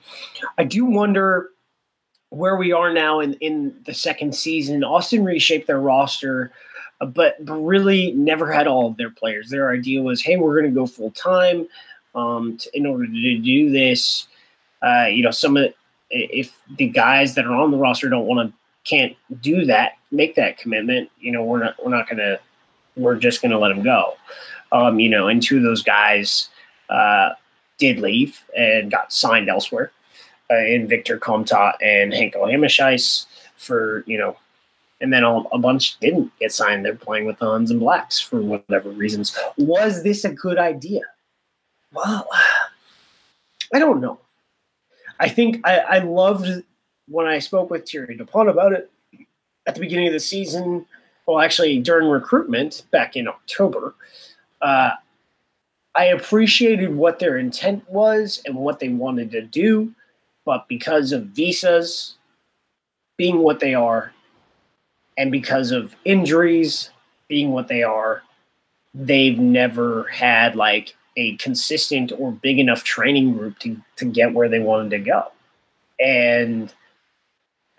[0.58, 1.50] I do wonder
[2.36, 4.84] where we are now in in the second season.
[4.84, 6.52] Austin reshaped their roster
[7.00, 9.50] but, but really never had all of their players.
[9.50, 11.66] Their idea was, hey, we're going to go full time.
[12.14, 14.26] Um, in order to do this,
[14.82, 15.74] uh, you know, some of the,
[16.10, 18.56] if the guys that are on the roster don't want to,
[18.88, 21.10] can't do that, make that commitment.
[21.20, 22.40] You know, we're not we're not going to
[22.96, 24.14] we're just going to let them go.
[24.72, 26.48] Um, you know, and two of those guys
[26.88, 27.30] uh,
[27.76, 29.90] did leave and got signed elsewhere.
[30.48, 34.36] Uh, in Victor Komtat and Henko Hammerscheis for you know
[35.00, 36.84] and then a bunch didn't get signed.
[36.84, 39.36] They're playing with the Huns and Blacks for whatever reasons.
[39.58, 41.02] Was this a good idea?
[41.92, 42.28] Well,
[43.74, 44.18] I don't know.
[45.18, 46.62] I think I, I loved
[47.08, 48.90] when I spoke with Thierry Dupont about it
[49.66, 50.86] at the beginning of the season.
[51.26, 53.94] Well, actually, during recruitment back in October,
[54.62, 54.92] uh,
[55.94, 59.92] I appreciated what their intent was and what they wanted to do,
[60.46, 62.14] but because of visas
[63.18, 64.12] being what they are,
[65.18, 66.90] and because of injuries
[67.28, 68.22] being what they are,
[68.94, 74.48] they've never had like a consistent or big enough training group to, to get where
[74.48, 75.32] they wanted to go.
[75.98, 76.72] And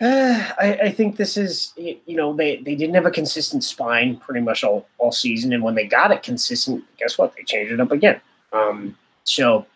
[0.00, 4.16] uh, I, I, think this is, you know, they, they didn't have a consistent spine
[4.16, 5.52] pretty much all, all season.
[5.52, 7.34] And when they got it consistent, guess what?
[7.36, 8.20] They changed it up again.
[8.52, 9.66] Um, so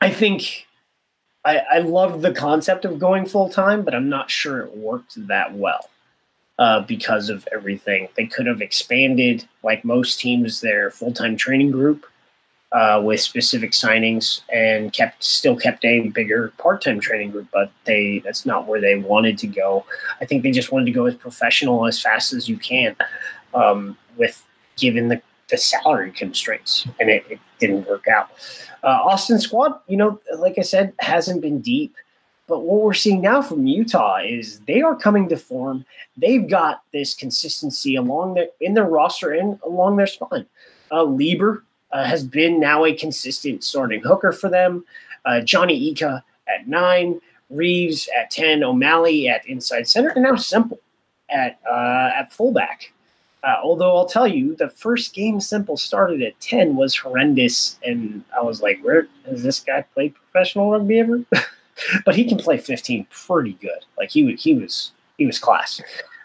[0.00, 0.63] I think
[1.44, 5.26] I, I loved the concept of going full time, but I'm not sure it worked
[5.28, 5.90] that well
[6.58, 8.08] uh, because of everything.
[8.16, 12.06] They could have expanded, like most teams, their full time training group
[12.72, 17.70] uh, with specific signings and kept still kept a bigger part time training group, but
[17.84, 19.84] they that's not where they wanted to go.
[20.20, 22.96] I think they just wanted to go as professional as fast as you can,
[23.54, 24.44] um, with
[24.76, 25.22] given the
[25.54, 28.30] the salary constraints, and it, it didn't work out.
[28.82, 31.94] Uh, Austin squad, you know, like I said, hasn't been deep.
[32.46, 35.86] But what we're seeing now from Utah is they are coming to form.
[36.16, 40.44] They've got this consistency along their in their roster and along their spine.
[40.90, 44.84] Uh, Lieber uh, has been now a consistent starting hooker for them.
[45.24, 50.80] Uh, Johnny Ika at nine, Reeves at ten, O'Malley at inside center, and now Simple
[51.30, 52.92] at uh, at fullback.
[53.44, 57.78] Uh, although I'll tell you, the first game Simple started at 10 was horrendous.
[57.84, 61.20] And I was like, where has this guy played professional rugby ever?
[62.06, 63.84] but he can play 15 pretty good.
[63.98, 65.80] Like he, he was, he was class.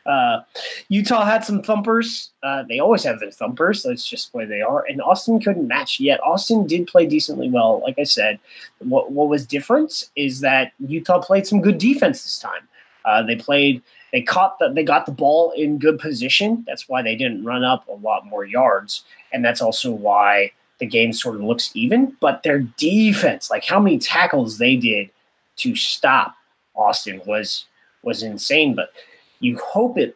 [0.05, 0.39] Uh,
[0.87, 2.31] Utah had some thumpers.
[2.41, 3.83] Uh, they always have their thumpers.
[3.83, 4.85] That's just where they are.
[4.87, 6.21] And Austin couldn't match yet.
[6.23, 7.81] Austin did play decently well.
[7.81, 8.39] Like I said,
[8.79, 12.67] what, what was different is that Utah played some good defense this time.
[13.03, 16.63] Uh, they played– they caught the they got the ball in good position.
[16.67, 20.85] That's why they didn't run up a lot more yards, and that's also why the
[20.85, 22.15] game sort of looks even.
[22.19, 25.09] But their defense, like how many tackles they did
[25.57, 26.35] to stop
[26.75, 27.65] Austin, was
[28.01, 28.75] was insane.
[28.75, 28.93] But
[29.39, 30.15] you hope it.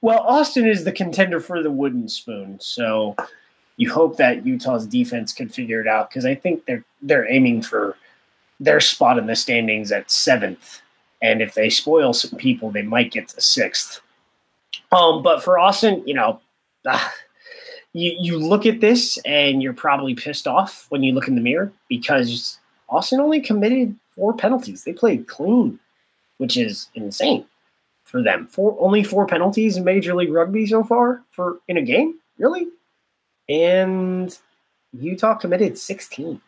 [0.00, 3.16] Well, Austin is the contender for the wooden spoon, so
[3.76, 7.62] you hope that Utah's defense can figure it out because I think they're they're aiming
[7.62, 7.96] for
[8.60, 10.80] their spot in the standings at seventh
[11.22, 14.00] and if they spoil some people, they might get to sixth.
[14.92, 16.40] Um, but for Austin, you know,
[16.84, 17.08] uh,
[17.92, 21.40] you you look at this and you're probably pissed off when you look in the
[21.40, 24.84] mirror because Austin only committed four penalties.
[24.84, 25.78] They played clean,
[26.38, 27.46] which is insane
[28.04, 28.46] for them.
[28.46, 32.66] Four only four penalties in Major League Rugby so far for in a game, really.
[33.48, 34.36] And
[34.92, 36.40] Utah committed 16.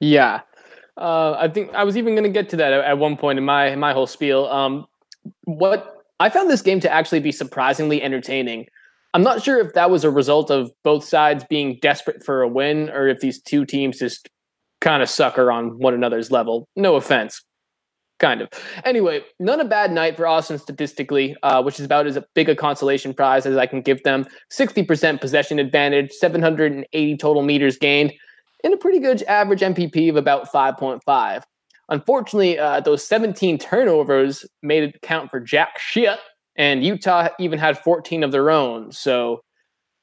[0.00, 0.40] Yeah,
[0.96, 3.44] uh, I think I was even going to get to that at, one point in
[3.44, 4.46] my my whole spiel.
[4.46, 4.86] Um,
[5.44, 8.66] what I found this game to actually be surprisingly entertaining.
[9.12, 12.48] I'm not sure if that was a result of both sides being desperate for a
[12.48, 14.28] win, or if these two teams just
[14.80, 16.68] kind of sucker on one another's level.
[16.74, 17.42] No offense,
[18.18, 18.48] kind of.
[18.84, 22.56] Anyway, not a bad night for Austin statistically, uh, which is about as big a
[22.56, 24.26] consolation prize as I can give them.
[24.52, 28.12] 60% possession advantage, 780 total meters gained
[28.64, 31.42] and a pretty good average MPP of about 5.5.
[31.90, 36.18] Unfortunately, uh, those 17 turnovers made it count for jack shit,
[36.56, 38.90] and Utah even had 14 of their own.
[38.90, 39.42] So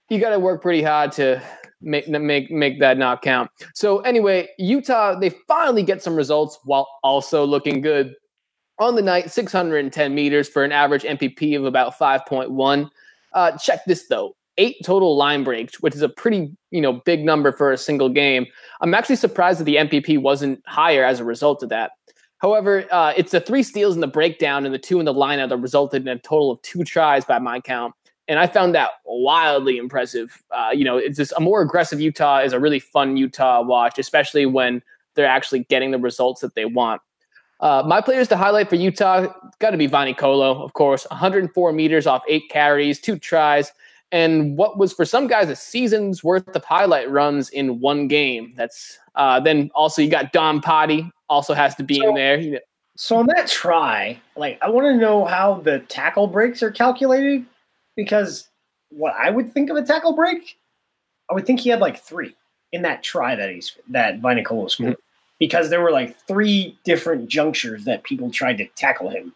[0.09, 1.41] you got to work pretty hard to
[1.81, 3.49] make make make that not count.
[3.73, 8.13] So anyway, Utah they finally get some results while also looking good.
[8.79, 12.89] On the night, 610 meters for an average MPP of about 5.1.
[13.33, 17.25] Uh, check this though eight total line breaks, which is a pretty you know big
[17.25, 18.45] number for a single game.
[18.79, 21.91] I'm actually surprised that the MPP wasn't higher as a result of that.
[22.37, 25.49] However, uh, it's the three steals in the breakdown and the two in the lineout
[25.49, 27.93] that resulted in a total of two tries by my count.
[28.27, 30.41] And I found that wildly impressive.
[30.51, 33.99] Uh, you know, it's just a more aggressive Utah is a really fun Utah watch,
[33.99, 34.81] especially when
[35.15, 37.01] they're actually getting the results that they want.
[37.59, 39.27] Uh, my players to highlight for Utah
[39.59, 41.05] got to be Vainikolo, of course.
[41.11, 43.71] 104 meters off eight carries, two tries,
[44.11, 48.53] and what was for some guys a season's worth of highlight runs in one game.
[48.55, 52.59] That's uh, then also you got Dom Potty also has to be so, in there.
[52.95, 57.45] So on that try, like I want to know how the tackle breaks are calculated
[57.95, 58.49] because
[58.89, 60.57] what I would think of a tackle break,
[61.29, 62.35] I would think he had like three
[62.71, 64.91] in that try that he's that Vainikolo scored.
[64.91, 65.01] Mm-hmm.
[65.39, 69.33] Because there were like three different junctures that people tried to tackle him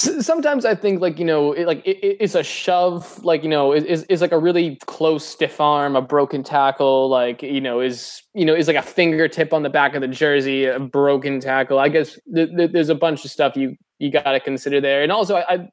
[0.00, 3.72] sometimes I think like you know it, like it, it's a shove like you know
[3.72, 8.22] is is like a really close stiff arm a broken tackle like you know is
[8.34, 11.78] you know is like a fingertip on the back of the jersey a broken tackle.
[11.78, 15.02] I guess th- th- there's a bunch of stuff you you got to consider there.
[15.02, 15.68] And also I, I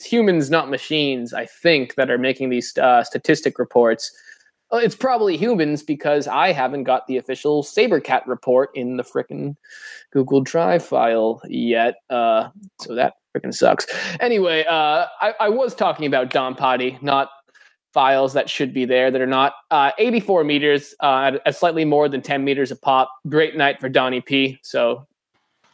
[0.00, 4.12] humans not machines I think that are making these uh, statistic reports
[4.72, 9.56] it's probably humans because I haven't got the official Sabercat report in the frickin'
[10.12, 11.96] Google Drive file yet.
[12.10, 12.50] Uh,
[12.80, 13.86] so that frickin' sucks.
[14.20, 17.30] Anyway, uh, I, I was talking about Don Potty, not
[17.92, 19.54] files that should be there that are not.
[19.70, 23.10] Uh, 84 meters, uh, at slightly more than 10 meters a pop.
[23.28, 24.58] Great night for Donnie P.
[24.62, 25.06] So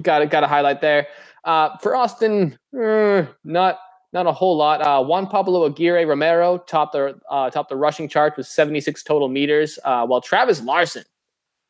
[0.02, 1.08] got to got to highlight there.
[1.44, 3.78] Uh, for Austin, eh, not
[4.14, 4.80] not a whole lot.
[4.80, 9.28] Uh, Juan Pablo Aguirre Romero topped the uh, topped the rushing chart with 76 total
[9.28, 11.04] meters, uh, while Travis Larson,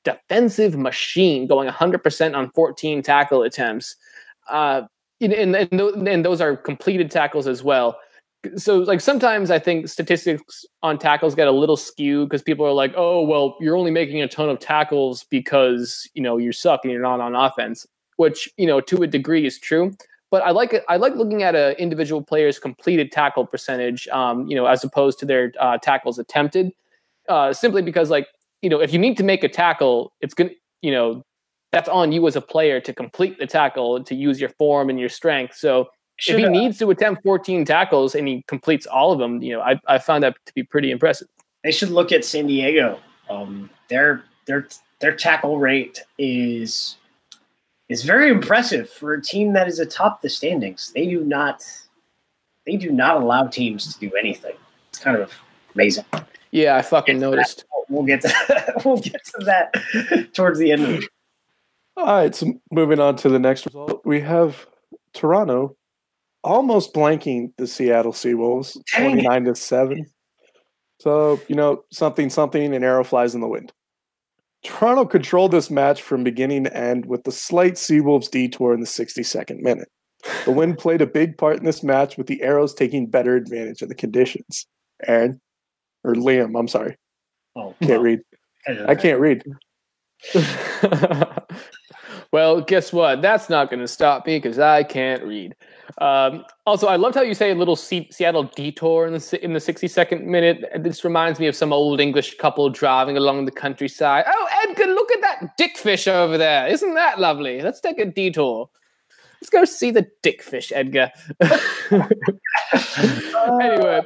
[0.05, 3.97] defensive machine, going 100% on 14 tackle attempts.
[4.49, 4.83] Uh,
[5.21, 7.99] and, and, and those are completed tackles as well
[8.57, 12.73] so like sometimes I think statistics on tackles get a little skewed because people are
[12.73, 16.81] like, oh well, you're only making a ton of tackles because you know you suck
[16.85, 19.93] and you're not on offense, which you know to a degree is true.
[20.35, 20.85] But I like it.
[20.89, 25.21] I like looking at an individual player's completed tackle percentage, um, you know, as opposed
[25.21, 26.73] to their uh, tackles attempted,
[27.29, 28.27] uh, simply because like
[28.61, 30.51] you know if you need to make a tackle, it's gonna
[30.83, 31.23] you know
[31.71, 34.91] that's on you as a player to complete the tackle and to use your form
[34.91, 35.55] and your strength.
[35.55, 39.41] So should, if he needs to attempt 14 tackles and he completes all of them,
[39.41, 41.29] you know, I, I found that to be pretty impressive.
[41.63, 42.99] They should look at San Diego.
[43.31, 44.67] Um, their their
[44.99, 46.97] their tackle rate is
[47.89, 50.93] is very impressive for a team that is atop the standings.
[50.95, 51.65] They do not
[52.67, 54.55] they do not allow teams to do anything.
[54.89, 55.33] It's kind of
[55.75, 56.05] amazing.
[56.51, 57.65] Yeah, I fucking we'll noticed.
[57.89, 61.05] We'll get to we'll get to that towards the end of it.
[61.97, 64.67] All right, so moving on to the next result, we have
[65.13, 65.77] Toronto
[66.43, 70.07] almost blanking the Seattle Seawolves, twenty nine to seven.
[71.01, 73.73] So you know something, something, an arrow flies in the wind.
[74.65, 78.87] Toronto controlled this match from beginning to end with the slight Seawolves detour in the
[78.87, 79.89] 62nd minute.
[80.45, 83.83] The wind played a big part in this match with the Arrows taking better advantage
[83.83, 84.67] of the conditions.
[85.07, 85.41] Aaron,
[86.03, 86.97] or Liam, I'm sorry.
[87.57, 88.21] Oh, can't read.
[88.87, 89.45] I can't read.
[92.33, 93.21] well, guess what?
[93.21, 95.55] That's not going to stop me because I can't read.
[95.99, 99.53] Um, also, I loved how you say a little C- Seattle detour in the in
[99.53, 100.65] the sixty second minute.
[100.81, 104.25] This reminds me of some old English couple driving along the countryside.
[104.27, 106.67] Oh, Edgar, look at that dickfish over there!
[106.67, 107.61] Isn't that lovely?
[107.63, 108.69] Let's take a detour.
[109.41, 111.11] Let's go see the dickfish, Edgar.
[113.61, 114.01] anyway,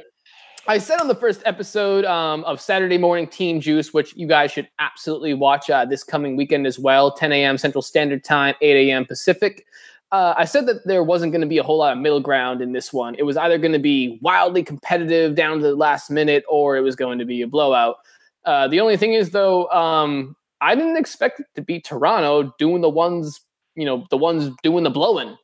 [0.67, 4.51] I said on the first episode um, of Saturday Morning Team Juice, which you guys
[4.51, 7.57] should absolutely watch uh, this coming weekend as well, 10 a.m.
[7.57, 9.05] Central Standard Time, 8 a.m.
[9.05, 9.65] Pacific
[10.11, 12.61] uh, I said that there wasn't going to be a whole lot of middle ground
[12.61, 13.15] in this one.
[13.15, 16.81] It was either going to be wildly competitive down to the last minute, or it
[16.81, 17.97] was going to be a blowout.
[18.45, 22.81] Uh, the only thing is, though, um, I didn't expect it to be Toronto doing
[22.81, 23.41] the ones,
[23.75, 25.37] you know, the ones doing the blowing.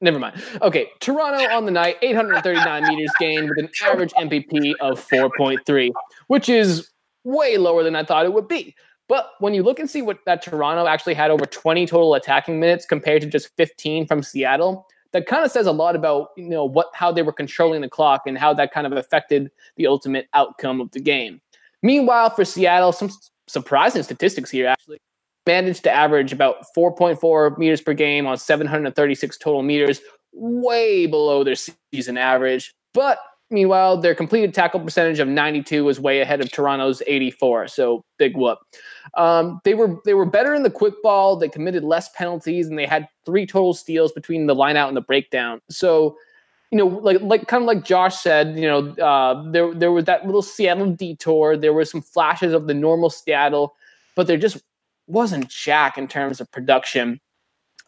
[0.00, 0.42] Never mind.
[0.62, 5.90] Okay, Toronto on the night, 839 meters gained with an average MPP of 4.3,
[6.26, 6.90] which is
[7.24, 8.74] way lower than I thought it would be.
[9.08, 12.60] But when you look and see what that Toronto actually had over 20 total attacking
[12.60, 16.48] minutes compared to just 15 from Seattle, that kind of says a lot about you
[16.48, 19.86] know what how they were controlling the clock and how that kind of affected the
[19.86, 21.40] ultimate outcome of the game.
[21.82, 23.10] Meanwhile, for Seattle, some
[23.46, 24.98] surprising statistics here actually
[25.46, 30.00] managed to average about 4.4 meters per game on 736 total meters,
[30.32, 32.72] way below their season average.
[32.94, 33.18] But
[33.52, 37.68] Meanwhile, their completed tackle percentage of 92 was way ahead of Toronto's 84.
[37.68, 38.58] So big whoop.
[39.14, 41.36] Um, they were they were better in the quick ball.
[41.36, 45.02] They committed less penalties, and they had three total steals between the lineout and the
[45.02, 45.60] breakdown.
[45.68, 46.16] So,
[46.70, 50.06] you know, like like kind of like Josh said, you know, uh, there there was
[50.06, 51.56] that little Seattle detour.
[51.56, 53.74] There were some flashes of the normal Seattle,
[54.16, 54.62] but there just
[55.08, 57.20] wasn't jack in terms of production.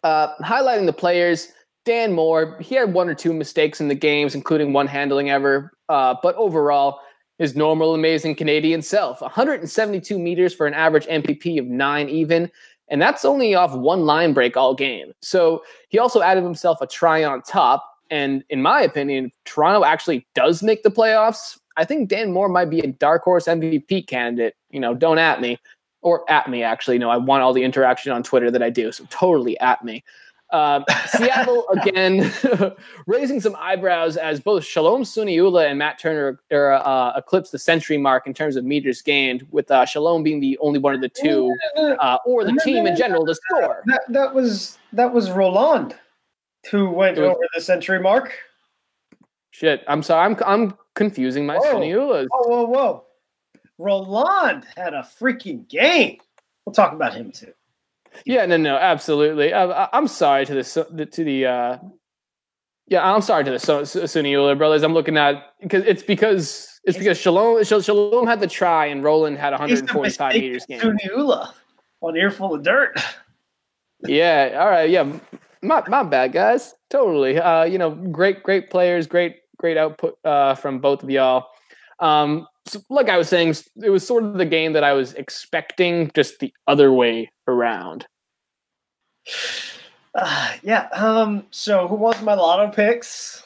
[0.03, 1.47] Uh, highlighting the players.
[1.85, 5.71] Dan Moore, he had one or two mistakes in the games, including one handling ever.
[5.87, 6.99] Uh, but overall,
[7.37, 12.51] his normal, amazing Canadian self 172 meters for an average MPP of nine even.
[12.87, 15.11] And that's only off one line break all game.
[15.21, 17.83] So he also added himself a try on top.
[18.09, 21.57] And in my opinion, Toronto actually does make the playoffs.
[21.77, 24.55] I think Dan Moore might be a dark horse MVP candidate.
[24.69, 25.59] You know, don't at me
[26.01, 26.99] or at me, actually.
[26.99, 28.91] No, I want all the interaction on Twitter that I do.
[28.91, 30.03] So totally at me.
[30.51, 32.31] Uh, Seattle again
[33.07, 37.97] raising some eyebrows as both Shalom Suniula and Matt Turner are, uh, eclipse the century
[37.97, 41.09] mark in terms of meters gained, with uh, Shalom being the only one of the
[41.09, 43.81] two, uh, or the team in general, to score.
[43.87, 45.95] That, that was that was Roland
[46.69, 48.33] who went was, over the century mark.
[49.51, 52.27] Shit, I'm sorry, I'm I'm confusing my Suniulas.
[52.29, 53.03] Whoa, whoa, whoa!
[53.77, 56.17] Roland had a freaking game.
[56.65, 57.53] We'll talk about him too.
[58.25, 59.53] Yeah, no, no, absolutely.
[59.53, 61.45] I, am sorry to the to the.
[61.45, 61.77] Uh,
[62.87, 64.83] yeah, I'm sorry to the Suniula brothers.
[64.83, 69.39] I'm looking at because it's because It's because Shalom Shalom had the try and Roland
[69.39, 70.79] had 145 meters game.
[70.79, 71.51] Suniula
[72.01, 72.99] on earful of dirt.
[74.05, 74.57] yeah.
[74.59, 74.89] All right.
[74.89, 75.11] Yeah.
[75.63, 76.75] My my bad, guys.
[76.91, 77.39] Totally.
[77.39, 81.47] Uh, you know, great great players, great great output uh, from both of y'all.
[81.99, 85.13] Um, so like I was saying, it was sort of the game that I was
[85.13, 88.07] expecting, just the other way around.
[90.17, 90.87] Uh, yeah.
[90.93, 91.45] Um.
[91.51, 93.43] So who was my lotto picks?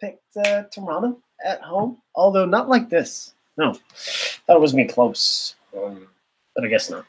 [0.00, 3.34] Picked uh, Toronto at home, although not like this.
[3.58, 6.08] No, thought it was me close, um,
[6.54, 7.04] but I guess not.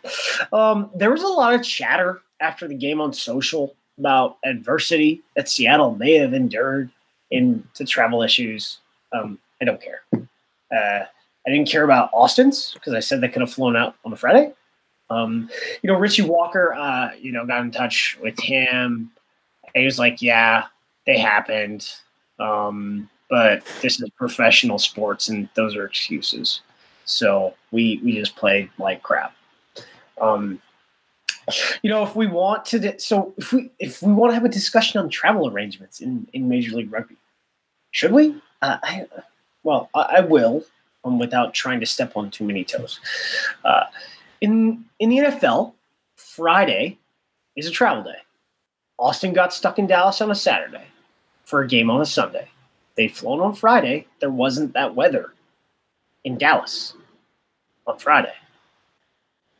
[0.52, 5.48] Um, there was a lot of chatter after the game on social about adversity that
[5.50, 6.90] Seattle may have endured
[7.32, 8.80] into travel issues.
[9.14, 10.02] Um, I don't care.
[10.72, 11.06] Uh,
[11.48, 14.18] I didn't care about Austin's because I said they could have flown out on the
[14.18, 14.52] Friday.
[15.10, 15.50] Um,
[15.82, 19.12] you know, Richie Walker, uh, you know, got in touch with him.
[19.74, 20.66] he was like, "Yeah,
[21.06, 21.90] they happened,
[22.40, 26.62] um, but this is professional sports, and those are excuses."
[27.06, 29.34] So we we just played like crap.
[30.20, 30.62] Um,
[31.82, 34.50] you know, if we want to, so if we if we want to have a
[34.50, 37.16] discussion on travel arrangements in in Major League Rugby,
[37.92, 38.36] should we?
[38.62, 39.06] Uh, I,
[39.68, 40.64] well, I, I will,
[41.04, 43.02] um, without trying to step on too many toes.
[43.66, 43.84] Uh,
[44.40, 45.74] in in the NFL,
[46.16, 46.98] Friday
[47.58, 48.20] is a travel day.
[48.98, 50.86] Austin got stuck in Dallas on a Saturday
[51.44, 52.48] for a game on a Sunday.
[52.96, 54.08] They'd flown on Friday.
[54.22, 55.34] There wasn't that weather
[56.24, 56.94] in Dallas
[57.86, 58.34] on Friday.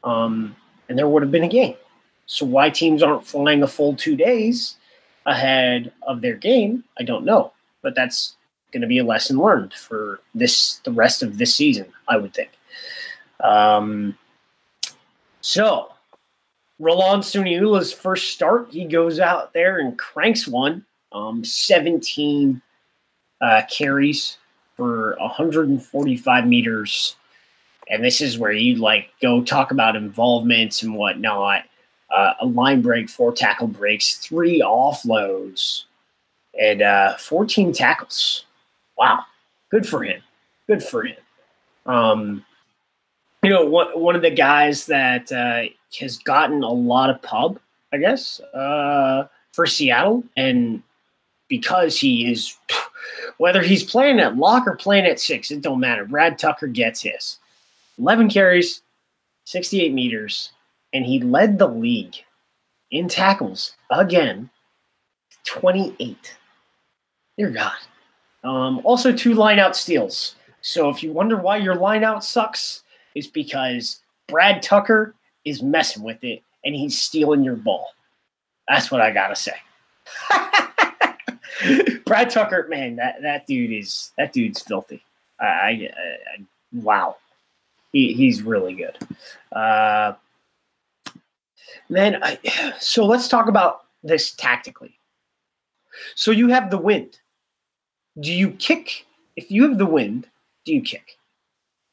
[0.06, 0.56] Um,
[0.88, 1.76] and there would have been a game.
[2.28, 4.78] So why teams aren't flying a full two days
[5.26, 7.52] ahead of their game, I don't know.
[7.82, 8.37] But that's
[8.72, 12.34] going to be a lesson learned for this the rest of this season, I would
[12.34, 12.52] think.
[13.40, 14.18] Um,
[15.42, 15.92] so
[16.80, 22.62] Roland Suniula's first start, he goes out there and cranks one, um, 17
[23.42, 24.38] uh, carries
[24.76, 27.16] for 145 meters
[27.90, 31.64] and this is where you like go talk about involvements and whatnot.
[32.10, 35.84] Uh, a line break, four tackle breaks, three offloads,
[36.60, 38.46] and uh, 14 tackles.
[38.98, 39.24] Wow,
[39.70, 40.22] good for him.
[40.68, 41.18] Good for him.
[41.86, 42.46] Um,
[43.44, 45.64] you know, one one of the guys that uh,
[46.00, 47.60] has gotten a lot of pub,
[47.94, 50.82] I guess, uh, for Seattle, and
[51.48, 52.58] because he is,
[53.38, 56.06] whether he's playing at lock or playing at six, it don't matter.
[56.06, 57.38] Brad Tucker gets his.
[58.00, 58.82] 11 carries,
[59.46, 60.52] 68 meters,
[60.94, 62.16] and he led the league
[62.92, 64.50] in tackles again,
[65.46, 66.38] 28.
[67.38, 67.74] Dear God.
[68.48, 70.36] Um, also, two lineout steals.
[70.62, 72.82] So if you wonder why your lineout sucks,
[73.14, 77.90] it's because Brad Tucker is messing with it and he's stealing your ball.
[78.70, 79.52] That's what I gotta say.
[82.06, 85.04] Brad Tucker, man, that, that dude is that dude's filthy.
[85.40, 87.18] I, I, I wow.
[87.92, 88.98] He, he's really good.
[89.52, 90.14] Uh,
[91.90, 92.40] then, I,
[92.80, 94.98] so let's talk about this tactically.
[96.16, 97.20] So you have the wind.
[98.20, 99.06] Do you kick?
[99.36, 100.28] If you have the wind,
[100.66, 101.18] do you kick?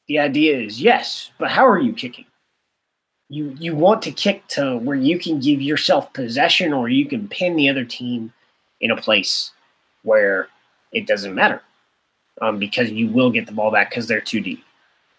[0.07, 2.25] The idea is yes, but how are you kicking?
[3.29, 7.27] You you want to kick to where you can give yourself possession, or you can
[7.27, 8.33] pin the other team
[8.81, 9.51] in a place
[10.03, 10.47] where
[10.91, 11.61] it doesn't matter,
[12.41, 14.63] um, because you will get the ball back because they're too deep.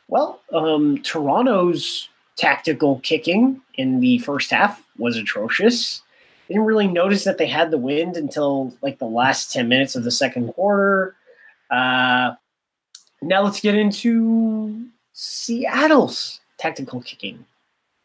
[0.08, 6.02] Well, um, Toronto's tactical kicking in the first half was atrocious.
[6.48, 10.04] Didn't really notice that they had the wind until like the last 10 minutes of
[10.04, 11.16] the second quarter.
[11.70, 12.34] Uh,
[13.22, 17.44] now let's get into Seattle's tactical kicking.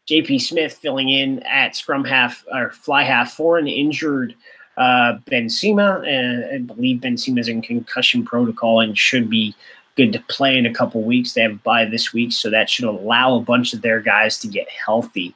[0.09, 4.35] JP Smith filling in at scrum half or fly half for an injured
[4.77, 6.01] uh, Ben Cima.
[6.05, 9.55] And I believe Ben is in concussion protocol and should be
[9.95, 11.33] good to play in a couple weeks.
[11.33, 14.37] They have a bye this week, so that should allow a bunch of their guys
[14.39, 15.35] to get healthy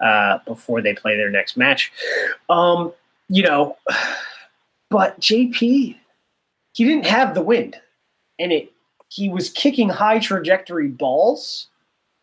[0.00, 1.92] uh, before they play their next match.
[2.48, 2.92] Um,
[3.28, 3.76] you know,
[4.90, 7.76] but JP, he didn't have the wind,
[8.38, 8.72] and it
[9.08, 11.66] he was kicking high trajectory balls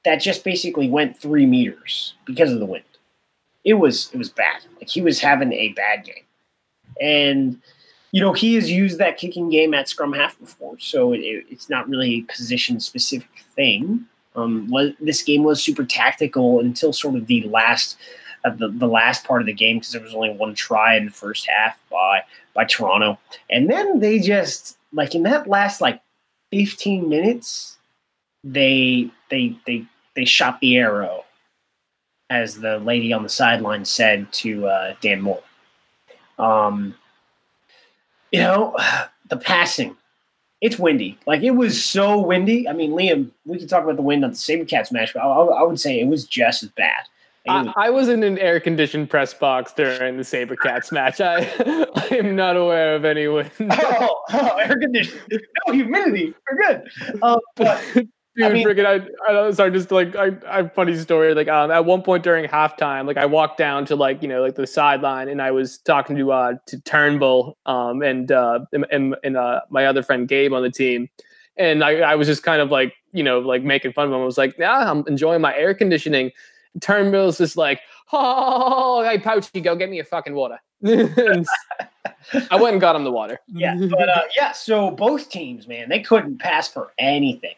[0.06, 2.84] that just basically went three meters because of the wind.
[3.64, 4.62] It was it was bad.
[4.78, 6.26] Like he was having a bad game,
[7.02, 7.62] and
[8.12, 11.70] you know, he has used that kicking game at scrum half before, so it, it's
[11.70, 14.06] not really a position specific thing.
[14.38, 17.98] Um, this game was super tactical until sort of the last
[18.46, 21.06] uh, the, the last part of the game because there was only one try in
[21.06, 22.22] the first half by
[22.54, 23.20] by Toronto,
[23.50, 26.02] and then they just like in that last like
[26.52, 27.78] 15 minutes,
[28.44, 29.86] they they they
[30.16, 31.26] they shot the arrow,
[32.30, 35.44] as the lady on the sideline said to uh, Dan Moore.
[36.38, 36.94] Um,
[38.32, 38.76] you know,
[39.30, 39.96] the passing
[40.62, 41.18] it's windy.
[41.26, 42.68] Like it was so windy.
[42.68, 45.26] I mean, Liam, we can talk about the wind on the SaberCats match, but I,
[45.26, 47.04] I would say it was just as bad.
[47.50, 51.22] I, I, was in an air conditioned press box during the SaberCats match.
[51.22, 51.50] I,
[51.96, 53.52] I am not aware of any wind.
[53.60, 55.22] oh, oh, air conditioned.
[55.68, 56.34] No humidity.
[56.52, 57.22] We're good.
[57.22, 57.82] Um, but,
[58.38, 58.86] Dude, I mean, freaking!
[59.28, 61.34] I, I sorry, just like I, I have funny story.
[61.34, 64.44] Like, um, at one point during halftime, like I walked down to like you know
[64.44, 69.16] like the sideline, and I was talking to uh to Turnbull, um, and uh, and,
[69.24, 71.10] and uh my other friend Gabe on the team,
[71.58, 74.22] and I, I was just kind of like you know like making fun of him.
[74.22, 76.32] I was like, yeah, I'm enjoying my air conditioning.
[76.80, 77.82] Turnbull's just like,
[78.14, 80.60] oh, hey Poachy, go get me a fucking water.
[80.84, 81.46] I
[82.52, 83.40] went and got him the water.
[83.48, 87.56] Yeah, but uh, yeah, so both teams, man, they couldn't pass for anything.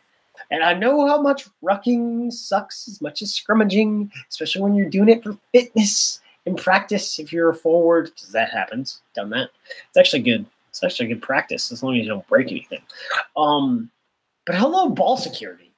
[0.51, 5.09] And I know how much rucking sucks as much as scrummaging, especially when you're doing
[5.09, 7.19] it for fitness in practice.
[7.19, 9.49] If you're a forward, because that happens, done that.
[9.87, 10.45] It's actually good.
[10.69, 12.81] It's actually good practice as long as you don't break anything.
[13.37, 13.91] Um,
[14.45, 15.71] but hello, ball security.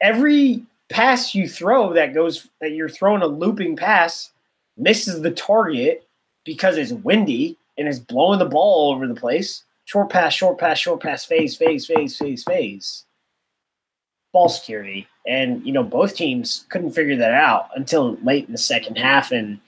[0.00, 4.30] Every pass you throw that goes that you're throwing a looping pass
[4.76, 6.06] misses the target
[6.44, 9.64] because it's windy and it's blowing the ball all over the place.
[9.84, 13.04] Short pass, short pass, short pass, phase, phase, phase, phase, phase
[14.32, 15.06] ball security.
[15.26, 19.32] And, you know, both teams couldn't figure that out until late in the second half.
[19.32, 19.60] And,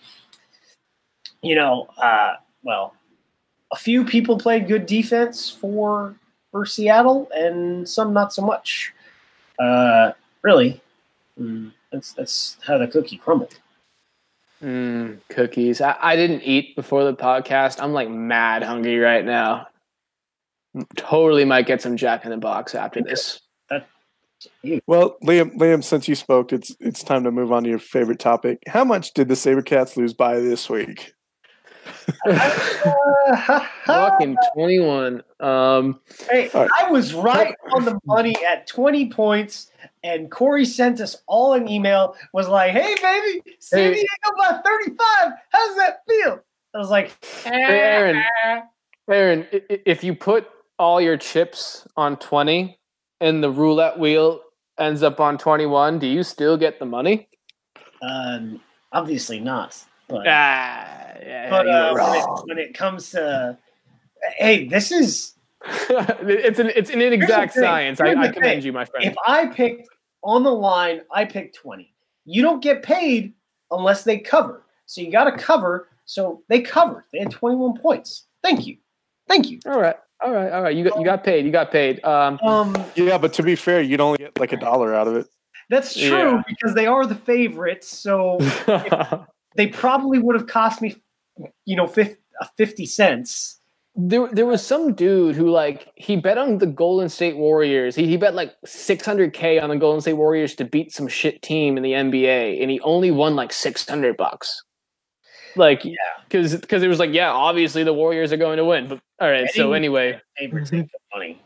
[1.43, 2.95] you know, uh, well,
[3.73, 6.15] a few people played good defense for
[6.51, 8.93] for Seattle, and some not so much.
[9.59, 10.81] Uh, really,
[11.41, 13.59] mm, that's that's how the cookie crumbled.
[14.63, 15.81] Mm, cookies.
[15.81, 17.83] I, I didn't eat before the podcast.
[17.83, 19.67] I'm like mad hungry right now.
[20.97, 23.41] Totally might get some Jack in the Box after this.
[24.87, 28.19] Well, Liam, Liam, since you spoke, it's it's time to move on to your favorite
[28.19, 28.63] topic.
[28.67, 31.15] How much did the SaberCats lose by this week?
[33.87, 35.23] Fucking 21.
[35.41, 36.71] Um, hey, right.
[36.79, 39.71] I was right on the money at 20 points,
[40.03, 44.07] and Corey sent us all an email, was like, hey, baby, San Diego
[44.39, 44.99] by 35.
[45.51, 46.41] How's that feel?
[46.75, 47.13] I was like,
[47.45, 48.23] hey, Aaron,
[49.11, 52.79] Aaron, if you put all your chips on 20,
[53.23, 54.41] and the roulette wheel
[54.79, 57.29] ends up on 21, do you still get the money?
[58.03, 58.61] Um,
[58.91, 59.83] obviously not.
[60.09, 63.57] But, ah, yeah, but uh, when, it, when, it, comes to,
[64.37, 65.35] hey, this is.
[65.65, 68.01] it's an it's an inexact science.
[68.01, 69.07] I, I commend you, my friend.
[69.07, 69.89] If I picked
[70.25, 71.95] on the line, I picked 20.
[72.25, 73.33] You don't get paid
[73.71, 74.65] unless they cover.
[74.87, 75.89] So you got to cover.
[76.05, 77.05] So they covered.
[77.13, 78.25] They had 21 points.
[78.43, 78.77] Thank you.
[79.29, 79.61] Thank you.
[79.67, 79.97] All right.
[80.25, 80.77] All right, all right.
[80.77, 81.45] You got you got paid.
[81.45, 82.05] You got paid.
[82.05, 85.17] Um, um yeah, but to be fair, you'd only get like a dollar out of
[85.17, 85.27] it.
[85.69, 86.43] That's true yeah.
[86.47, 87.89] because they are the favorites.
[87.89, 88.39] So
[89.57, 90.97] they probably would have cost me,
[91.65, 93.59] you know, 50, uh, 50 cents.
[93.95, 97.95] There, there was some dude who like he bet on the Golden State Warriors.
[97.95, 101.77] He, he bet like 600k on the Golden State Warriors to beat some shit team
[101.77, 104.63] in the NBA, and he only won like 600 bucks.
[105.57, 105.95] Like, yeah,
[106.25, 108.89] because because it was like, yeah, obviously the Warriors are going to win.
[108.89, 110.21] But all right, betting, so anyway,
[111.15, 111.41] money.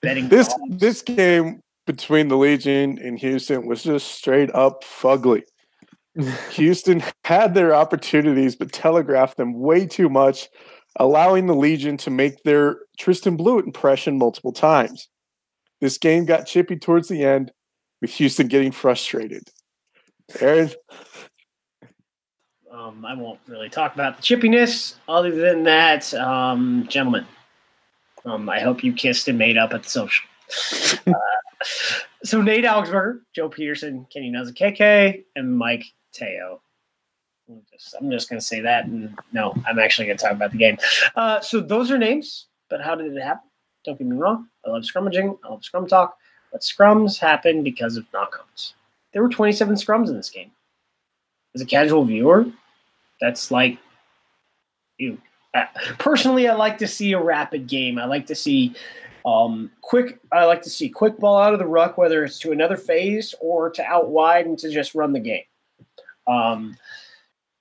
[0.00, 5.42] betting this this game between the Legion and Houston was just straight up fugly.
[6.52, 10.48] Houston had their opportunities, but telegraphed them way too much,
[10.96, 15.08] allowing the Legion to make their Tristan Blewett impression multiple times.
[15.80, 17.52] This game got chippy towards the end,
[18.00, 19.42] with Houston getting frustrated.
[20.40, 20.70] Aaron,
[22.76, 24.94] um, I won't really talk about the chippiness.
[25.08, 27.26] Other than that, um, gentlemen,
[28.24, 30.26] um, I hope you kissed and made up at the social.
[31.06, 31.12] uh,
[32.22, 36.60] so Nate Augspurger, Joe Peterson, Kenny KK, and Mike Teo.
[37.48, 38.86] I'm just, I'm just going to say that.
[38.86, 40.76] And no, I'm actually going to talk about the game.
[41.14, 43.48] Uh, so those are names, but how did it happen?
[43.84, 44.48] Don't get me wrong.
[44.66, 45.38] I love scrummaging.
[45.44, 46.18] I love scrum talk.
[46.52, 48.72] But scrums happen because of knockouts.
[49.12, 50.50] There were 27 scrums in this game.
[51.54, 52.46] As a casual viewer,
[53.20, 53.78] that's like
[54.98, 55.18] you.
[55.98, 57.98] Personally, I like to see a rapid game.
[57.98, 58.74] I like to see
[59.24, 60.18] um, quick.
[60.30, 63.34] I like to see quick ball out of the ruck, whether it's to another phase
[63.40, 65.44] or to out wide and to just run the game.
[66.26, 66.76] Um,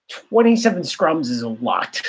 [0.08, 2.02] Twenty-seven scrums is a lot.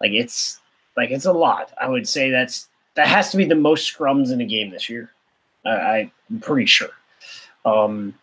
[0.00, 0.60] Like it's
[0.96, 1.72] like it's a lot.
[1.80, 4.88] I would say that's that has to be the most scrums in a game this
[4.88, 5.10] year.
[5.64, 6.90] I, I'm pretty sure.
[7.64, 8.14] Um,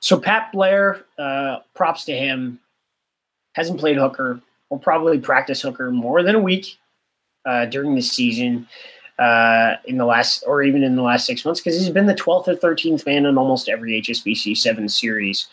[0.00, 2.58] so Pat Blair, uh, props to him
[3.54, 4.40] hasn't played hooker.
[4.70, 6.78] Will probably practice hooker more than a week
[7.44, 8.68] uh, during the season
[9.18, 12.14] uh, in the last, or even in the last six months, because he's been the
[12.14, 15.48] 12th or 13th man in almost every HSBC seven series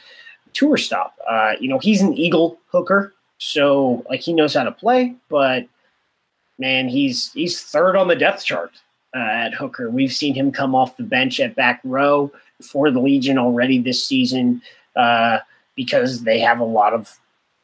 [0.54, 1.16] tour stop.
[1.30, 5.66] Uh, you know, he's an Eagle hooker, so like he knows how to play, but
[6.60, 8.72] man, he's he's third on the depth chart.
[9.16, 9.90] uh, at hooker.
[9.90, 12.32] We've seen him come off the bench at back row
[12.62, 14.62] for the Legion already this season
[14.96, 15.40] uh,
[15.76, 17.18] because they have a lot of.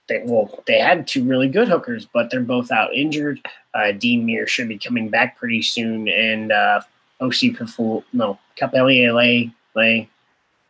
[0.10, 3.46] They, well, they had two really good hookers, but they're both out injured.
[3.74, 6.82] Uh, Dean Muir should be coming back pretty soon, and uh,
[7.20, 10.10] OC Piful, no, Capelli Lay,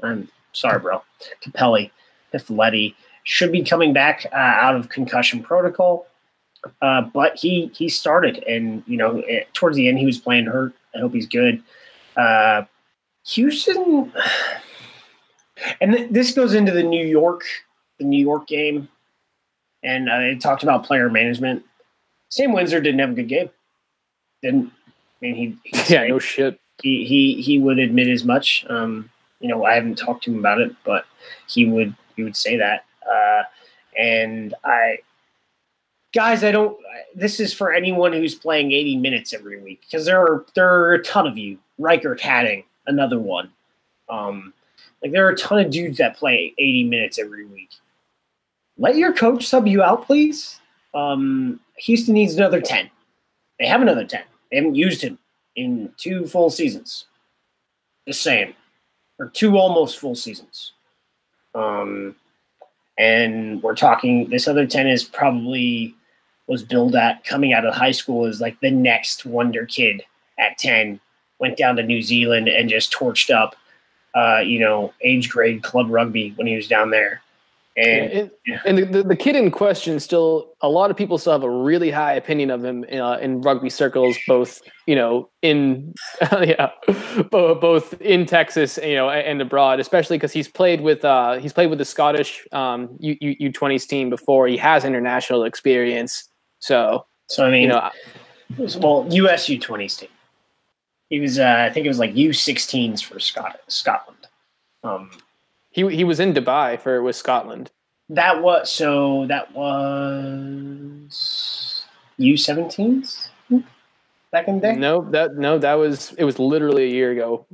[0.01, 1.03] I'm sorry, bro,
[1.43, 1.91] Kapeli
[2.33, 6.07] Pifeleti should be coming back uh, out of concussion protocol.
[6.81, 10.45] Uh, but he he started, and you know, it, towards the end he was playing
[10.45, 10.73] hurt.
[10.95, 11.63] I hope he's good.
[12.17, 12.63] Uh,
[13.27, 14.11] Houston,
[15.81, 17.43] and th- this goes into the New York
[17.99, 18.87] the New York game,
[19.83, 21.63] and uh, they talked about player management.
[22.29, 23.49] Sam Windsor didn't have a good game.
[24.41, 24.67] Didn't.
[24.67, 24.71] I
[25.21, 26.59] mean, he, yeah, no shit.
[26.81, 28.65] He he he would admit as much.
[28.69, 29.09] Um,
[29.39, 31.05] you know, I haven't talked to him about it, but
[31.47, 32.85] he would he would say that.
[33.09, 33.43] Uh,
[33.97, 34.99] and I,
[36.13, 36.77] guys, I don't.
[37.15, 40.93] This is for anyone who's playing 80 minutes every week because there are there are
[40.93, 41.57] a ton of you.
[41.77, 43.51] Riker Tatting, another one.
[44.09, 44.53] Um,
[45.01, 47.69] like there are a ton of dudes that play 80 minutes every week.
[48.77, 50.59] Let your coach sub you out, please.
[50.93, 52.89] Um, Houston needs another 10.
[53.59, 54.21] They have another 10.
[54.51, 55.17] They haven't used him
[55.55, 57.05] in two full seasons.
[58.07, 58.53] Just saying.
[59.19, 60.73] Or two almost full seasons.
[61.55, 62.15] Um,
[62.97, 65.95] and we're talking this other 10 is probably
[66.47, 70.03] was billed at coming out of high school as like the next wonder kid
[70.39, 70.99] at 10
[71.39, 73.55] went down to new zealand and just torched up
[74.15, 77.21] uh, you know age grade club rugby when he was down there
[77.77, 81.43] and, and, and the, the, kid in question still a lot of people still have
[81.43, 85.93] a really high opinion of him uh, in rugby circles both you know in
[86.41, 86.71] yeah
[87.29, 91.69] both in texas you know and abroad especially because he's played with uh, he's played
[91.69, 94.47] with the scottish um, U, U, u20s team before.
[94.47, 96.27] He has international experience.
[96.59, 97.89] So so i mean you know
[98.57, 100.09] well us u20s team.
[101.09, 104.27] He was uh, i think it was like u16s for Scot- scotland.
[104.83, 105.11] Um,
[105.77, 107.71] he he was in Dubai for with Scotland.
[108.09, 109.27] That was so.
[109.27, 111.05] That was
[112.17, 113.29] U seventeens
[114.31, 114.75] back in the day.
[114.75, 117.45] No, that no, that was it was literally a year ago.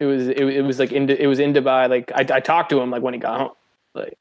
[0.00, 1.88] It was it, it was like in it was in Dubai.
[1.88, 3.52] Like I, I talked to him like when he got home.
[3.94, 4.18] Like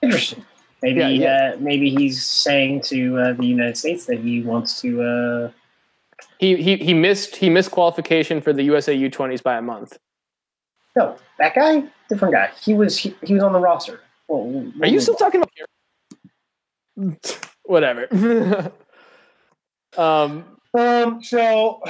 [0.00, 0.44] interesting.
[0.82, 1.52] Maybe yeah, yeah.
[1.54, 5.02] Uh, maybe he's saying to uh, the United States that he wants to.
[5.02, 5.50] Uh...
[6.38, 9.98] He he he missed he missed qualification for the USA U twenties by a month.
[10.94, 12.50] No, that guy, different guy.
[12.60, 14.00] He was he, he was on the roster.
[14.28, 15.42] Well, Are you still talking
[16.96, 17.50] about?
[17.64, 18.72] Whatever.
[19.98, 20.44] um.
[20.76, 21.22] Um.
[21.22, 21.82] So,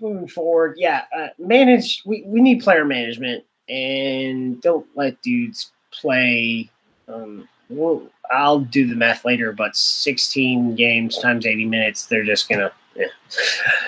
[0.00, 2.02] moving forward, yeah, uh, manage.
[2.04, 6.70] We we need player management, and don't let dudes play.
[7.08, 7.48] Um.
[7.68, 8.02] Well,
[8.32, 12.72] I'll do the math later, but 16 games times 80 minutes, they're just gonna.
[12.96, 13.06] Yeah.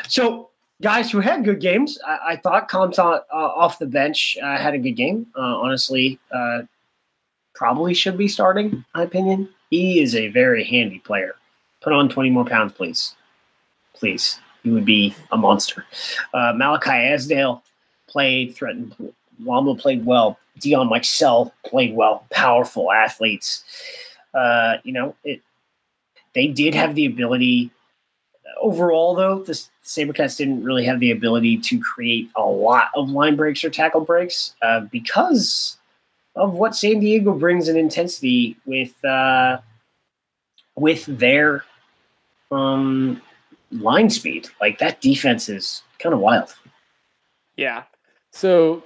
[0.09, 0.51] So
[0.83, 1.99] guys who had good games.
[2.07, 5.27] I, I thought Compton uh, off the bench uh, had a good game.
[5.35, 6.63] Uh, honestly, uh,
[7.55, 8.85] probably should be starting.
[8.95, 9.49] My opinion.
[9.71, 11.37] He is a very handy player.
[11.81, 13.15] Put on twenty more pounds, please.
[13.95, 15.87] Please, he would be a monster.
[16.35, 17.63] Uh, Malachi Asdale
[18.09, 19.15] played, threatened.
[19.43, 20.39] Wamba played well.
[20.59, 22.27] Dion Mixell played well.
[22.31, 23.65] Powerful athletes.
[24.35, 25.41] Uh, you know, it.
[26.35, 27.71] They did have the ability
[28.63, 29.53] overall, though, the
[29.85, 34.01] Sabercats didn't really have the ability to create a lot of line breaks or tackle
[34.01, 35.77] breaks uh, because
[36.37, 39.59] of what San Diego brings in intensity with uh,
[40.77, 41.65] with their
[42.51, 43.21] um,
[43.71, 44.49] line speed.
[44.61, 46.55] Like that defense is kind of wild.
[47.57, 47.83] Yeah.
[48.31, 48.83] So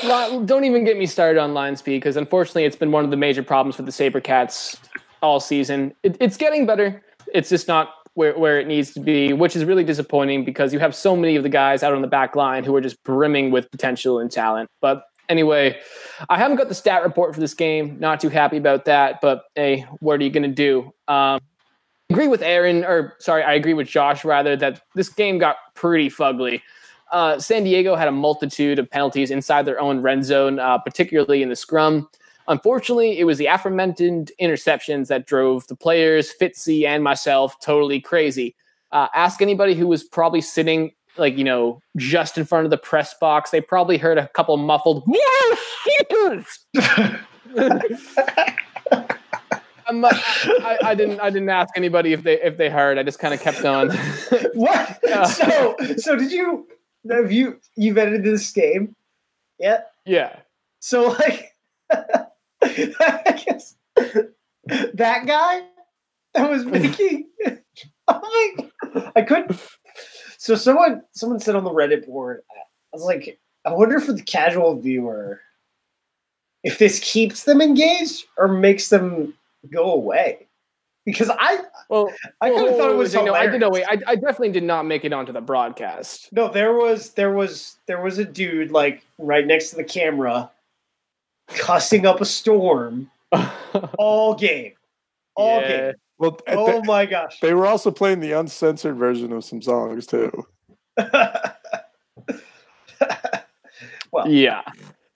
[0.00, 3.16] don't even get me started on line speed because unfortunately it's been one of the
[3.16, 4.78] major problems for the Sabercats
[5.20, 5.94] all season.
[6.02, 7.02] It, it's getting better.
[7.34, 10.78] It's just not where, where it needs to be, which is really disappointing because you
[10.78, 13.50] have so many of the guys out on the back line who are just brimming
[13.50, 14.68] with potential and talent.
[14.80, 15.78] But anyway,
[16.28, 17.98] I haven't got the stat report for this game.
[17.98, 19.20] Not too happy about that.
[19.22, 20.92] But hey, what are you going to do?
[21.08, 21.40] Um,
[22.10, 26.10] agree with Aaron, or sorry, I agree with Josh rather that this game got pretty
[26.10, 26.60] fugly.
[27.10, 31.42] Uh, San Diego had a multitude of penalties inside their own red zone, uh, particularly
[31.42, 32.08] in the scrum.
[32.48, 38.54] Unfortunately, it was the aforementioned interceptions that drove the players, Fitzy, and myself totally crazy.
[38.90, 42.78] Uh, ask anybody who was probably sitting, like, you know, just in front of the
[42.78, 43.50] press box.
[43.50, 45.04] They probably heard a couple muffled,
[49.88, 51.20] I'm, I, I, didn't.
[51.20, 52.98] I didn't ask anybody if they if they heard.
[52.98, 53.90] I just kind of kept on.
[54.54, 55.04] what?
[55.04, 56.66] Uh, so so did you?
[57.10, 58.94] Have you you've edited this game?
[59.58, 59.82] Yeah.
[60.04, 60.36] Yeah.
[60.80, 61.52] So like,
[64.94, 65.62] that guy
[66.34, 67.28] that was making.
[68.08, 69.60] I couldn't
[70.38, 72.54] So someone someone said on the Reddit board, I
[72.92, 75.40] was like, I wonder for the casual viewer
[76.62, 79.34] if this keeps them engaged or makes them
[79.70, 80.46] go away.
[81.04, 81.58] Because I
[81.88, 83.60] Well, I kind of thought it was know, I did.
[83.60, 86.32] No, wait, I, I definitely did not make it onto the broadcast.
[86.32, 90.48] No, there was there was there was a dude like right next to the camera
[91.56, 93.10] cussing up a storm
[93.98, 94.72] all game.
[95.34, 95.68] All Yeah.
[95.68, 95.94] game.
[96.18, 97.40] Well, th- Oh my gosh.
[97.40, 100.30] they were also playing the uncensored version of some songs too.
[104.12, 104.62] well, Yeah.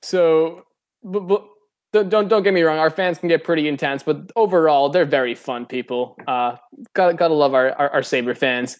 [0.03, 0.65] So,
[1.03, 1.45] but, but
[1.93, 2.79] don't- don't don't get me wrong.
[2.79, 6.17] Our fans can get pretty intense, but overall, they're very fun people.
[6.27, 6.57] Uh,
[6.95, 8.79] got gotta love our our, our Saber fans.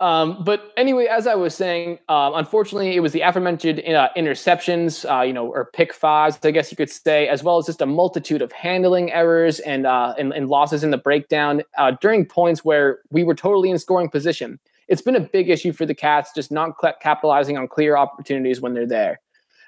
[0.00, 5.04] Um, but anyway, as I was saying, um, unfortunately, it was the aforementioned uh, interceptions,
[5.04, 7.82] uh, you know, or pick fives, I guess you could say, as well as just
[7.82, 12.24] a multitude of handling errors and uh, and, and losses in the breakdown uh, during
[12.24, 14.58] points where we were totally in scoring position.
[14.88, 18.72] It's been a big issue for the Cats, just not capitalizing on clear opportunities when
[18.72, 19.20] they're there.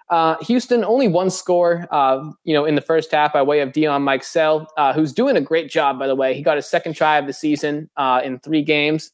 [0.08, 3.72] Uh, Houston only one score, uh, you know, in the first half by way of
[3.72, 6.34] Dion Mikesell, uh, who's doing a great job, by the way.
[6.34, 7.88] He got his second try of the season
[8.24, 9.12] in three games.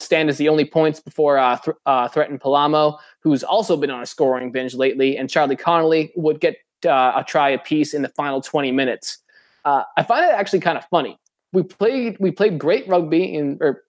[0.00, 4.02] Stand as the only points before uh, th- uh, threatened Palamo, who's also been on
[4.02, 8.08] a scoring binge lately, and Charlie Connolly would get uh, a try apiece in the
[8.10, 9.18] final 20 minutes.
[9.64, 11.18] Uh, I find it actually kind of funny.
[11.52, 13.82] We played we played great rugby in or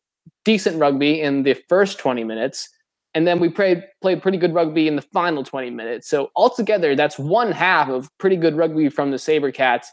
[0.45, 2.70] decent rugby in the first 20 minutes
[3.16, 6.07] and then we played played pretty good rugby in the final 20 minutes.
[6.07, 9.88] So altogether, that's one half of pretty good rugby from the SaberCats.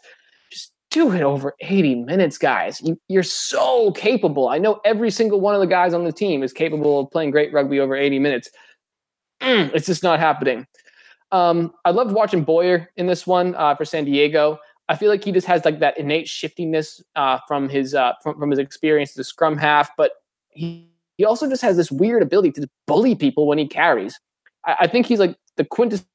[0.97, 2.81] Do it over 80 minutes, guys.
[2.81, 4.49] You, you're so capable.
[4.49, 7.33] I know every single one of the guys on the team is capable of playing
[7.33, 8.49] great rugby over 80 minutes.
[9.43, 10.67] Mm, it's just not happening.
[11.33, 14.59] Um, I loved watching Boyer in this one uh, for San Diego.
[14.89, 18.39] I feel like he just has like that innate shiftiness uh, from his uh, from,
[18.39, 20.13] from his experience as a scrum half, but
[20.49, 20.89] he
[21.19, 24.19] he also just has this weird ability to bully people when he carries.
[24.65, 26.09] I, I think he's like the quintessential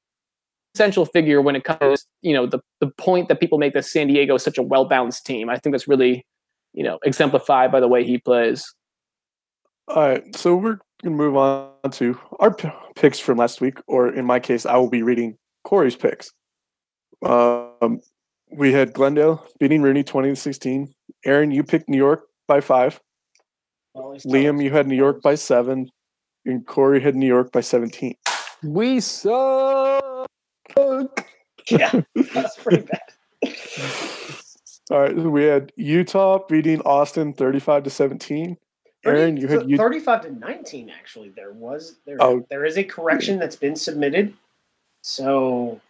[1.05, 4.35] figure when it comes, you know, the the point that people make that San Diego
[4.35, 5.49] is such a well balanced team.
[5.49, 6.25] I think that's really,
[6.73, 8.73] you know, exemplified by the way he plays.
[9.87, 14.13] All right, so we're gonna move on to our p- picks from last week, or
[14.13, 16.31] in my case, I will be reading Corey's picks.
[17.23, 17.99] Um,
[18.51, 20.93] we had Glendale beating RUNY twenty to sixteen.
[21.25, 22.99] Aaron, you picked New York by five.
[23.95, 25.89] Liam, you had New York by seven,
[26.45, 28.15] and Corey had New York by seventeen.
[28.63, 30.10] We suck.
[31.69, 32.01] yeah,
[32.33, 33.53] that's pretty bad.
[34.89, 38.57] All right, so we had Utah beating Austin thirty-five to seventeen.
[39.03, 42.45] Aaron, you had so 35 to 19 actually there was there Oh.
[42.51, 44.31] there is a correction that's been submitted
[45.01, 45.81] so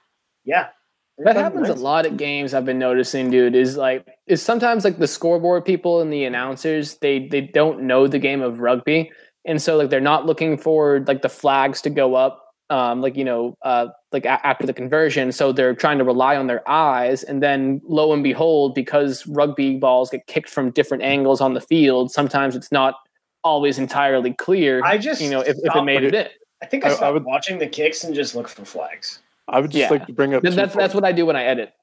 [0.45, 0.69] yeah
[1.17, 2.53] That happens a lot at games.
[2.53, 3.53] I've been noticing, dude.
[3.53, 8.07] Is like is sometimes like the scoreboard people and the announcers they they don't know
[8.07, 9.11] the game of rugby,
[9.45, 13.17] and so like they're not looking for like the flags to go up, um, like
[13.17, 15.31] you know, uh, like a- after the conversion.
[15.31, 19.77] So they're trying to rely on their eyes, and then lo and behold, because rugby
[19.77, 22.95] balls get kicked from different angles on the field, sometimes it's not
[23.43, 24.81] always entirely clear.
[24.83, 26.27] i just you know, if, if it made it in.
[26.61, 29.59] i think i I- I would- watching the kicks and just look for flags I
[29.59, 29.89] would just Yeah.
[29.89, 30.43] like to bring up.
[30.43, 30.95] Th- two That's that's points.
[30.95, 31.73] what I do when I edit.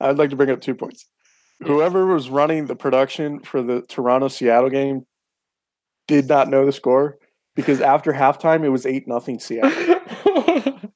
[0.00, 1.04] I'd like to bring up two points.
[1.62, 5.06] Whoever was running the production for the Toronto Seattle game
[6.08, 7.18] did not know the score
[7.54, 9.70] because after halftime it was eight nothing Seattle.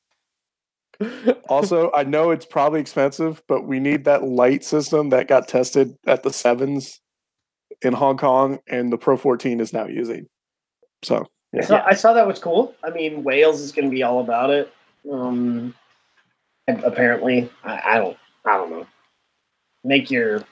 [1.48, 5.96] Also, I know it's probably expensive, but we need that light system that got tested
[6.06, 7.00] at the sevens
[7.82, 10.26] in Hong Kong and the Pro 14 is now using.
[11.02, 11.26] So
[11.56, 12.74] I, saw, I saw that was cool.
[12.82, 14.72] I mean wales is going to be all about it.
[15.10, 15.74] Um
[16.66, 18.16] apparently I, I don't
[18.46, 18.86] i don't know.
[19.84, 20.44] Make your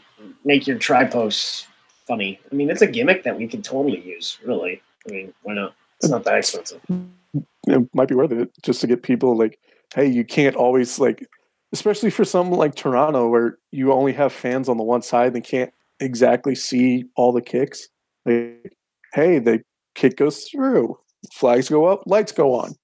[0.45, 1.67] make your tri posts
[2.07, 2.39] funny.
[2.51, 4.83] I mean it's a gimmick that we could totally use really.
[5.09, 5.75] I mean why not?
[6.03, 6.81] It's not that expensive.
[7.69, 9.59] It might be worth it just to get people like,
[9.95, 11.27] hey, you can't always like,
[11.73, 15.45] especially for something like Toronto where you only have fans on the one side and
[15.45, 17.89] can't exactly see all the kicks.
[18.25, 18.75] Like,
[19.15, 19.63] hey, the
[19.95, 20.97] kick goes through,
[21.33, 22.75] flags go up, lights go on.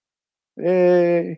[0.56, 1.36] Hey.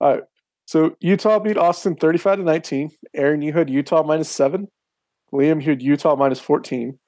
[0.00, 0.22] All right.
[0.66, 2.90] So Utah beat Austin 35 to 19.
[3.14, 4.68] Aaron, you had Utah minus seven.
[5.32, 6.98] Liam, you had Utah minus 14.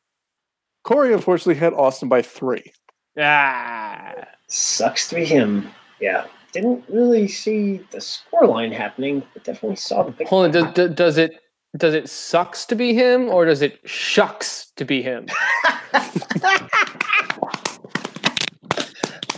[0.84, 2.72] Corey, unfortunately, had Austin by three.
[3.18, 4.12] ah.
[4.48, 5.68] Sucks to be him.
[6.00, 6.26] Yeah.
[6.56, 10.26] Didn't really see the scoreline happening, but definitely saw the big.
[10.28, 11.32] Hold on, does, does, does it
[11.76, 15.26] does it sucks to be him or does it shucks to be him?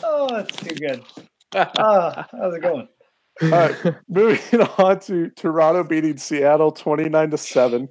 [0.02, 1.02] oh, that's too good.
[1.54, 2.86] Ah, how's it going?
[3.42, 3.76] All right,
[4.08, 7.88] moving on to Toronto beating Seattle 29 to 7.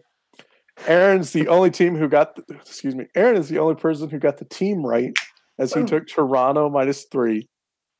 [0.87, 4.19] Aaron's the only team who got the, excuse me, Aaron is the only person who
[4.19, 5.11] got the team right
[5.57, 5.85] as he Oh.
[5.85, 7.49] took Toronto minus three.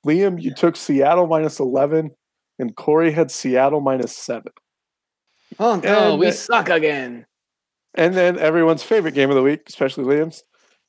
[0.08, 2.12] Liam, you took Seattle minus 11,
[2.60, 4.54] and Corey had Seattle minus seven.
[5.60, 7.26] Oh no, And we the- suck again.
[7.96, 10.44] And then everyone's favorite game of the week, especially Liam's.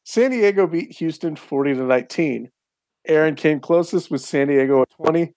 [0.04, 2.50] San Diego beat Houston 40 to 19.
[3.06, 5.32] Aaron came closest with San Diego at 20.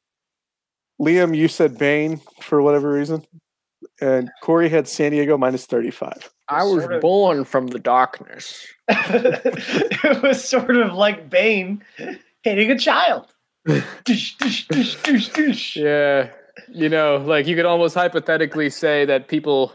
[1.01, 3.23] Liam, you said Bane for whatever reason.
[4.01, 6.31] And Corey had San Diego minus 35.
[6.49, 8.65] I was Sort of- born from the darkness.
[8.89, 11.83] it was sort of like Bane
[12.43, 13.33] hitting a child.
[13.65, 15.75] Dish, dish, dish, dish, dish.
[15.75, 16.29] Yeah,
[16.67, 19.73] you know, like you could almost hypothetically say that people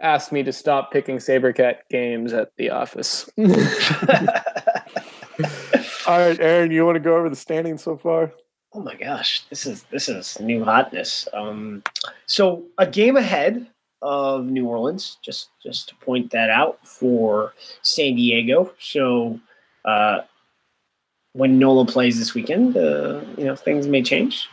[0.00, 3.30] asked me to stop picking Sabercat games at the office.
[6.06, 8.32] All right, Aaron, you want to go over the standings so far?
[8.74, 11.26] Oh my gosh, this is this is new hotness.
[11.32, 11.82] Um,
[12.26, 13.66] so a game ahead
[14.02, 18.72] of New Orleans, just just to point that out for San Diego.
[18.78, 19.40] So
[19.84, 20.22] uh,
[21.34, 24.48] when Nola plays this weekend, uh, you know things may change.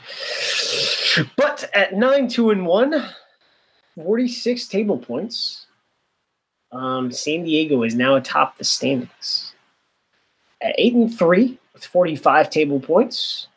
[1.37, 3.05] But at nine two and one,
[3.95, 5.67] 46 table points.
[6.71, 9.53] Um, San Diego is now atop the standings.
[10.61, 13.47] At eight and three with 45 table points.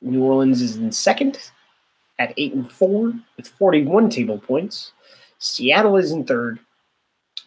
[0.00, 1.38] New Orleans is in second
[2.18, 4.92] at eight and four with 41 table points.
[5.38, 6.60] Seattle is in third.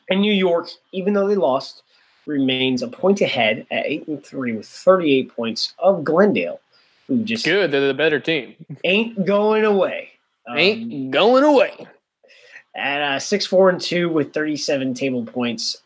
[0.10, 1.83] And New York, even though they lost,
[2.26, 6.60] remains a point ahead at eight and three with 38 points of Glendale,
[7.08, 8.56] who just Good, they're the better team.
[8.84, 10.10] ain't going away.
[10.48, 11.88] Um, Ain't going away.
[12.76, 15.78] at uh, six, four, and two with 37 table points.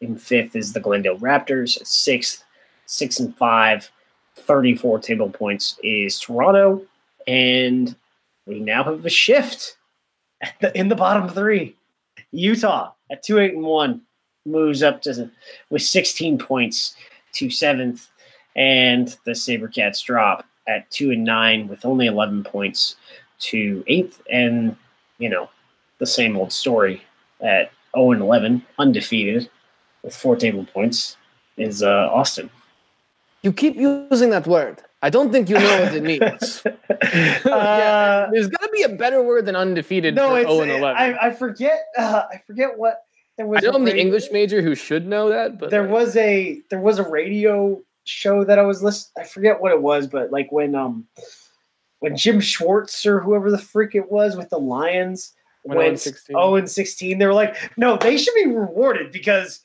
[0.00, 1.78] In fifth is the Glendale Raptors.
[1.80, 2.44] At sixth,
[2.86, 3.90] six and five,
[4.36, 6.82] 34 table points is Toronto.
[7.26, 7.94] And
[8.46, 9.76] we now have a shift
[10.40, 11.74] at the, in the bottom three.
[12.32, 14.02] Utah at two, eight, and one
[14.46, 15.30] moves up to
[15.70, 16.94] with 16 points
[17.32, 18.08] to seventh.
[18.54, 22.96] And the Sabercats drop at two and nine with only 11 points
[23.38, 24.22] to eighth.
[24.30, 24.76] And,
[25.18, 25.50] you know,
[25.98, 27.02] the same old story
[27.40, 29.50] at 0 and 11, undefeated
[30.02, 31.16] with four table points,
[31.56, 32.50] is uh, Austin.
[33.42, 34.82] You keep using that word.
[35.02, 36.62] I don't think you know what it means.
[37.46, 40.70] Uh, There's got to be a better word than undefeated no, for it's, 0 and
[40.72, 40.96] 11.
[40.96, 41.86] I, I forget.
[41.96, 43.05] Uh, I forget what
[43.36, 43.58] there was.
[43.58, 46.62] I know I'm the English major who should know that, but There like, was a
[46.70, 49.24] there was a radio show that I was listening.
[49.24, 51.06] I forget what it was, but like when um
[52.00, 55.32] when Jim Schwartz or whoever the freak it was with the Lions
[55.64, 56.34] Went 0 and went 16.
[56.34, 59.60] 0 and 16, they were like, no, they should be rewarded because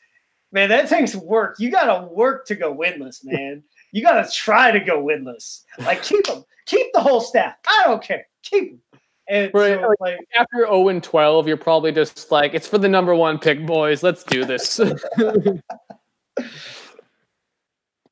[0.52, 1.58] man, that takes work.
[1.60, 3.64] You gotta work to go winless, man.
[3.92, 5.62] you gotta try to go winless.
[5.80, 7.56] Like keep them, keep the whole staff.
[7.68, 8.91] I don't care, keep them.
[9.30, 12.90] And Right, so, like, after 0 and 12, you're probably just like, it's for the
[12.90, 14.04] number one pick, boys.
[14.04, 14.80] Let's do this.
[14.80, 14.94] uh,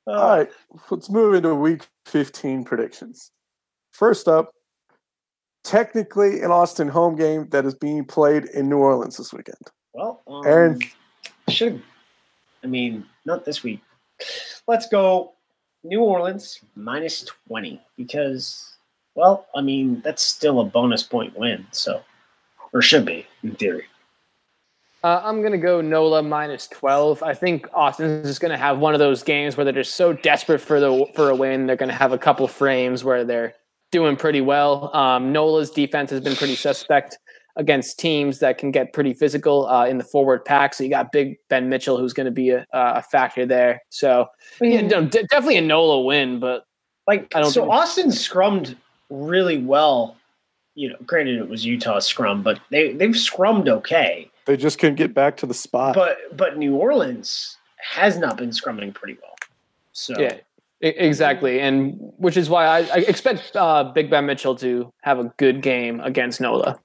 [0.07, 0.49] All right,
[0.89, 3.31] let's move into week 15 predictions.
[3.91, 4.53] First up,
[5.63, 9.57] technically an Austin home game that is being played in New Orleans this weekend.
[9.93, 10.79] Well, um, Aaron.
[11.49, 11.81] should
[12.63, 13.81] I mean not this week.
[14.67, 15.33] Let's go
[15.83, 18.77] New Orleans minus twenty because,
[19.15, 22.01] well, I mean that's still a bonus point win, so
[22.73, 23.85] or should be in theory.
[25.03, 27.23] Uh, I'm gonna go Nola minus twelve.
[27.23, 30.59] I think Austin's just gonna have one of those games where they're just so desperate
[30.59, 31.67] for the for a win.
[31.67, 33.53] They're gonna have a couple frames where they're
[33.91, 34.95] doing pretty well.
[34.95, 37.17] Um, Nola's defense has been pretty suspect
[37.55, 40.73] against teams that can get pretty physical uh, in the forward pack.
[40.73, 43.81] So you got Big Ben Mitchell, who's going to be a, a factor there.
[43.89, 44.27] So
[44.61, 46.65] I yeah, mean, definitely a Nola win, but
[47.07, 48.75] like I don't so think- Austin scrummed
[49.09, 50.15] really well.
[50.75, 54.29] You know, granted it was Utah scrum, but they they've scrummed okay.
[54.45, 55.95] They just couldn't get back to the spot.
[55.95, 59.35] But but New Orleans has not been scrumming pretty well.
[59.91, 60.37] So yeah.
[60.81, 65.25] Exactly, and which is why I, I expect uh, Big Ben Mitchell to have a
[65.35, 66.79] good game against Nola.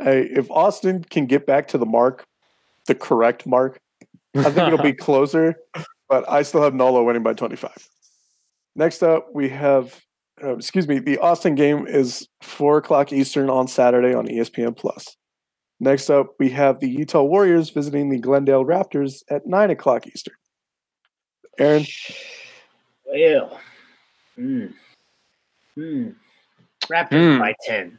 [0.00, 2.24] hey, if Austin can get back to the mark,
[2.86, 3.80] the correct mark,
[4.36, 5.56] I think it'll be closer,
[6.08, 7.88] but I still have Nola winning by 25.
[8.76, 10.00] Next up, we have,
[10.42, 15.16] uh, excuse me, the Austin game is 4 o'clock Eastern on Saturday on ESPN Plus.
[15.80, 20.34] Next up, we have the Utah Warriors visiting the Glendale Raptors at 9 o'clock Eastern.
[21.58, 21.84] Aaron,
[23.06, 23.60] well,
[24.36, 24.66] Hmm.
[25.76, 26.08] Hmm.
[26.90, 27.38] Raptors Hmm.
[27.38, 27.98] by ten.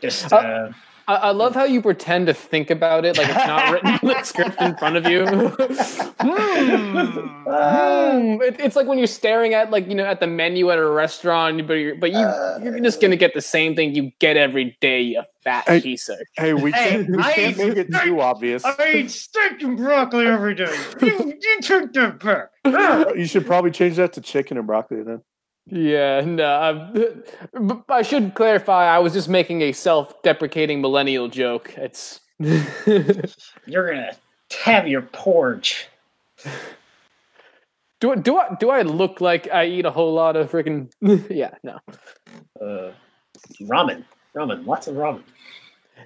[0.00, 0.72] Just Uh, uh,
[1.08, 4.08] I, I love how you pretend to think about it like it's not written in
[4.08, 5.24] the script in front of you.
[6.20, 7.06] Hmm.
[7.44, 8.42] Hmm.
[8.42, 10.86] It- it's like when you're staring at like you know at the menu at a
[10.86, 12.18] restaurant, but you're but you
[12.62, 16.08] you're just gonna get the same thing you get every day, you fat Hey, piece
[16.08, 16.18] of.
[16.36, 18.64] Hey, we Hey, can't, we I can't make it too obvious.
[18.64, 20.76] I eat steak and broccoli every day.
[21.00, 22.48] You, you took that back.
[22.64, 23.10] Ah.
[23.14, 25.22] You should probably change that to chicken and broccoli then.
[25.70, 26.44] Yeah, no.
[26.44, 28.86] I'm- I should clarify.
[28.86, 31.74] I was just making a self-deprecating millennial joke.
[31.76, 32.20] It's.
[32.40, 34.16] You're gonna
[34.64, 35.88] have your porch.
[38.00, 40.90] Do do I do I look like I eat a whole lot of freaking?
[41.30, 41.78] yeah, no,
[42.60, 42.92] Uh,
[43.62, 44.04] ramen,
[44.36, 45.24] ramen, lots of ramen.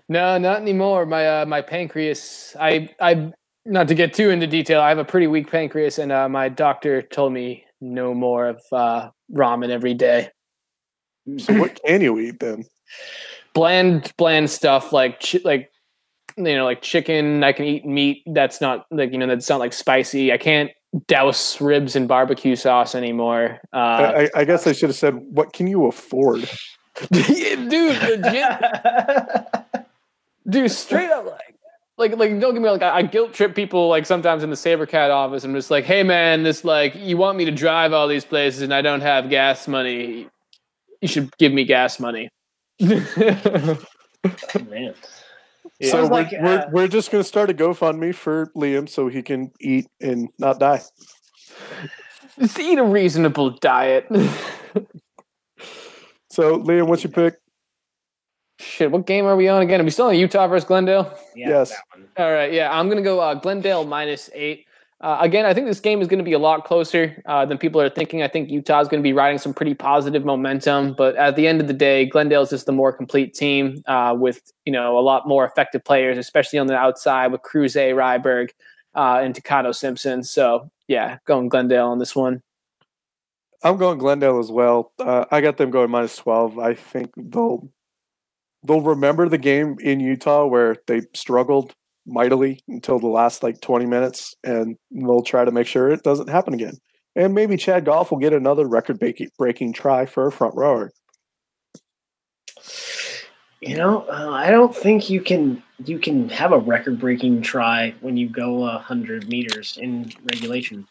[0.08, 1.04] no, not anymore.
[1.04, 2.56] My uh, my pancreas.
[2.58, 3.32] I I
[3.66, 4.80] not to get too into detail.
[4.80, 8.62] I have a pretty weak pancreas, and uh, my doctor told me no more of
[8.72, 10.30] uh, ramen every day.
[11.38, 12.64] So what can you eat then?
[13.54, 15.70] Bland bland stuff like chi- like
[16.36, 17.44] you know like chicken.
[17.44, 20.32] I can eat meat that's not like you know that's not like spicy.
[20.32, 20.70] I can't
[21.06, 23.60] douse ribs in barbecue sauce anymore.
[23.72, 26.48] Uh, I, I- I guess I should have said, what can you afford?
[27.12, 28.62] dude, legit
[30.48, 31.51] dude straight up like
[32.02, 34.50] like like don't get me wrong, like I, I guilt trip people like sometimes in
[34.50, 35.44] the sabercat office.
[35.44, 38.62] I'm just like hey man this like you want me to drive all these places
[38.62, 40.28] and i don't have gas money.
[41.00, 42.28] You should give me gas money.
[42.80, 43.04] Man,
[45.80, 48.88] So Sounds we're, like, we're, uh, we're just going to start a GoFundMe for Liam
[48.88, 50.80] so he can eat and not die.
[52.38, 54.06] just eat a reasonable diet.
[56.32, 57.34] So, Liam, what's your pick?
[58.62, 61.48] Shit what game are we on again are we still in utah versus glendale yeah,
[61.48, 61.70] Yes.
[61.70, 62.08] that one.
[62.16, 64.66] All right, yeah, I'm gonna go uh, Glendale minus eight.
[65.00, 67.58] Uh, again, I think this game is going to be a lot closer uh, than
[67.58, 68.22] people are thinking.
[68.22, 71.48] I think Utah is going to be riding some pretty positive momentum, but at the
[71.48, 75.00] end of the day, Glendale's just the more complete team uh, with you know a
[75.00, 78.50] lot more effective players, especially on the outside with Cruze, Ryberg,
[78.94, 80.22] uh, and Takato Simpson.
[80.22, 82.42] So yeah, going Glendale on this one.
[83.64, 84.92] I'm going Glendale as well.
[85.00, 86.58] Uh, I got them going minus 12.
[86.58, 87.68] I think they'll
[88.64, 91.74] they'll remember the game in Utah where they struggled
[92.06, 96.28] mightily until the last like 20 minutes, and they'll try to make sure it doesn't
[96.28, 96.74] happen again.
[97.14, 98.98] And maybe Chad Goff will get another record
[99.38, 100.92] breaking try for a front rower.
[103.60, 107.94] You know, uh, I don't think you can you can have a record breaking try
[108.00, 110.88] when you go a hundred meters in regulation.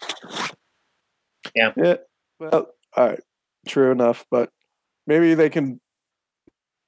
[1.53, 1.73] Yeah.
[1.75, 1.95] Yeah.
[2.39, 3.19] Well, all right.
[3.67, 4.51] True enough, but
[5.05, 5.80] maybe they can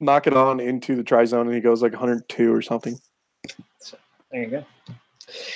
[0.03, 2.97] knock it on into the try zone and he goes like 102 or something.
[4.31, 4.65] There you go.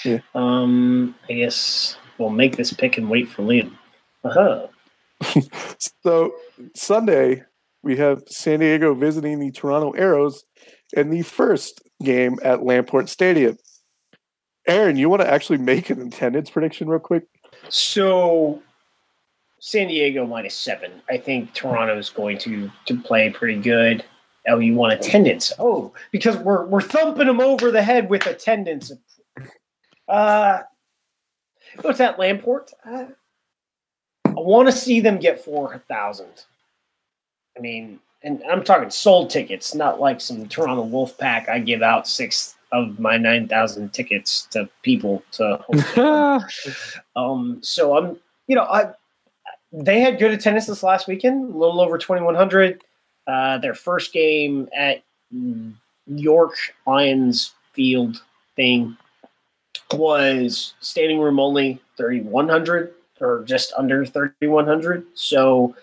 [0.05, 0.19] Yeah.
[0.35, 3.73] Um, I guess we'll make this pick and wait for Liam.
[4.23, 4.67] Uh-huh.
[6.03, 6.33] So
[6.75, 7.43] Sunday
[7.83, 10.43] we have San Diego visiting the Toronto Arrows
[10.93, 13.57] in the first game at Lamport Stadium.
[14.67, 17.25] Aaron, you want to actually make an attendance prediction real quick?
[17.69, 18.61] So
[19.59, 20.91] San Diego minus seven.
[21.09, 24.03] I think Toronto is going to to play pretty good.
[24.47, 25.51] Oh, you want attendance?
[25.59, 28.91] Oh, because we're we're thumping them over the head with attendance.
[30.07, 30.59] Uh,
[31.81, 32.71] what's that Lamport?
[32.85, 33.05] Uh,
[34.25, 36.45] I want to see them get four thousand.
[37.57, 41.49] I mean, and I'm talking sold tickets, not like some Toronto Wolfpack.
[41.49, 45.63] I give out six of my nine thousand tickets to people to.
[47.15, 48.93] Um, so I'm, you know, I
[49.71, 52.83] they had good attendance this last weekend, a little over 2,100.
[53.27, 55.03] Uh, their first game at
[56.07, 56.55] York
[56.85, 58.23] Lions Field
[58.55, 58.97] thing
[59.91, 65.05] was standing room only 3,100 or just under 3,100.
[65.13, 65.75] So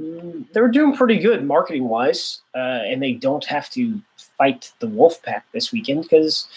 [0.00, 4.72] mm, they were doing pretty good marketing wise, uh, and they don't have to fight
[4.80, 6.48] the Wolfpack this weekend because.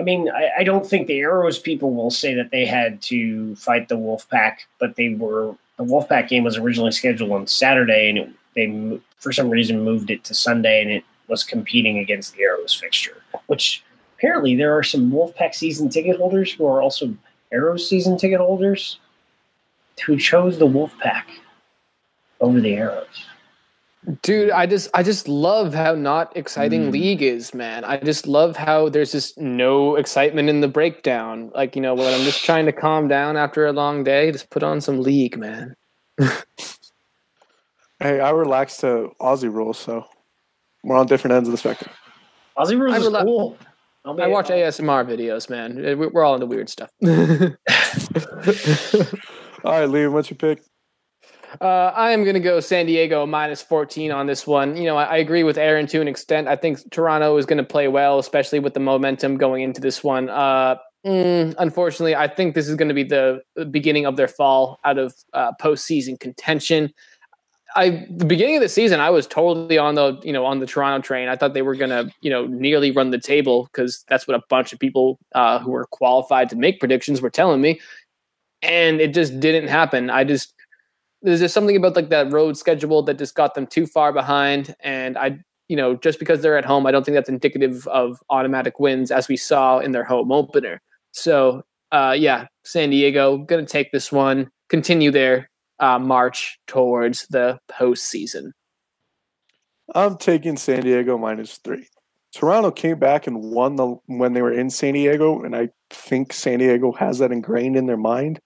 [0.00, 3.54] I mean, I, I don't think the Arrows people will say that they had to
[3.54, 5.54] fight the Wolfpack, but they were.
[5.76, 10.10] The Wolfpack game was originally scheduled on Saturday, and it, they for some reason moved
[10.10, 13.22] it to Sunday, and it was competing against the Arrows fixture.
[13.46, 13.82] Which
[14.18, 17.14] apparently there are some Wolfpack season ticket holders who are also
[17.52, 18.98] Arrows season ticket holders
[20.06, 21.24] who chose the Wolfpack
[22.40, 23.26] over the Arrows.
[24.22, 26.92] Dude, I just I just love how not exciting Mm.
[26.92, 27.84] league is, man.
[27.84, 31.52] I just love how there's just no excitement in the breakdown.
[31.54, 34.50] Like, you know, when I'm just trying to calm down after a long day, just
[34.50, 35.76] put on some league, man.
[38.02, 40.04] Hey, I relaxed to Aussie rules, so
[40.82, 41.94] we're on different ends of the spectrum.
[42.58, 43.56] Aussie Rules I is rela- cool.
[44.04, 45.76] I'll be- I watch ASMR videos, man.
[45.76, 46.90] We- We're all into weird stuff.
[47.00, 47.08] All
[49.70, 50.62] right, Liam, what's your pick?
[51.60, 54.76] Uh, I am going to go San Diego minus 14 on this one.
[54.76, 56.48] You know, I, I, agree with Aaron to an extent.
[56.48, 60.02] I think Toronto is going to play well, especially with the momentum going into this
[60.02, 60.30] one.
[60.30, 60.76] Uh,
[61.06, 64.98] mm, unfortunately, I think this is going to be the beginning of their fall out
[64.98, 66.92] of uh, postseason contention.
[67.74, 70.66] I the beginning of the season, I was totally on the you know on the
[70.66, 71.28] Toronto train.
[71.28, 74.36] I thought they were going to you know nearly run the table because that's what
[74.36, 77.80] a bunch of people uh, who were qualified to make predictions were telling me,
[78.62, 80.10] and it just didn't happen.
[80.10, 80.54] I just
[81.22, 84.74] there's just something about like that road schedule that just got them too far behind.
[84.80, 88.22] And I, you know, just because they're at home, I don't think that's indicative of
[88.28, 90.82] automatic wins as we saw in their home opener.
[91.12, 91.62] So,
[91.92, 95.48] uh, yeah, San Diego to take this one, continue their
[95.82, 98.52] uh, march towards the postseason.
[99.94, 101.88] I'm taking San Diego minus three.
[102.34, 106.32] Toronto came back and won the when they were in San Diego, and I think
[106.32, 108.40] San Diego has that ingrained in their mind.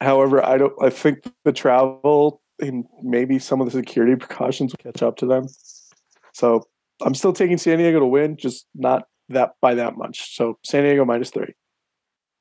[0.00, 0.72] However, I don't.
[0.80, 5.26] I think the travel and maybe some of the security precautions will catch up to
[5.26, 5.46] them.
[6.32, 6.64] So
[7.02, 10.34] I'm still taking San Diego to win, just not that by that much.
[10.34, 11.54] So San Diego minus three.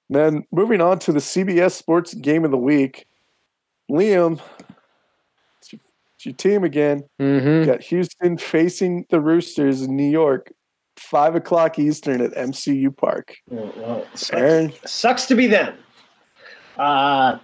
[0.09, 3.07] Then moving on to the CBS Sports Game of the Week,
[3.91, 4.39] Liam,
[5.59, 5.81] it's your,
[6.15, 7.03] it's your team again.
[7.19, 7.69] Mm-hmm.
[7.69, 10.53] got Houston facing the Roosters in New York,
[10.95, 13.35] five o'clock Eastern at MCU Park.
[13.47, 15.75] well, sucks, sucks to be them.
[16.77, 17.37] Uh,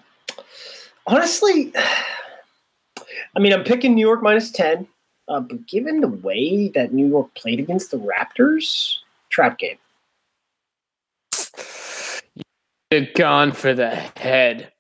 [1.06, 1.74] honestly,
[3.36, 4.88] I mean, I'm picking New York minus 10,
[5.28, 8.96] uh, but given the way that New York played against the Raptors,
[9.30, 9.78] trap game.
[12.90, 14.72] You've gone for the head.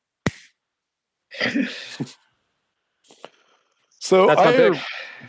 [4.07, 4.69] So I,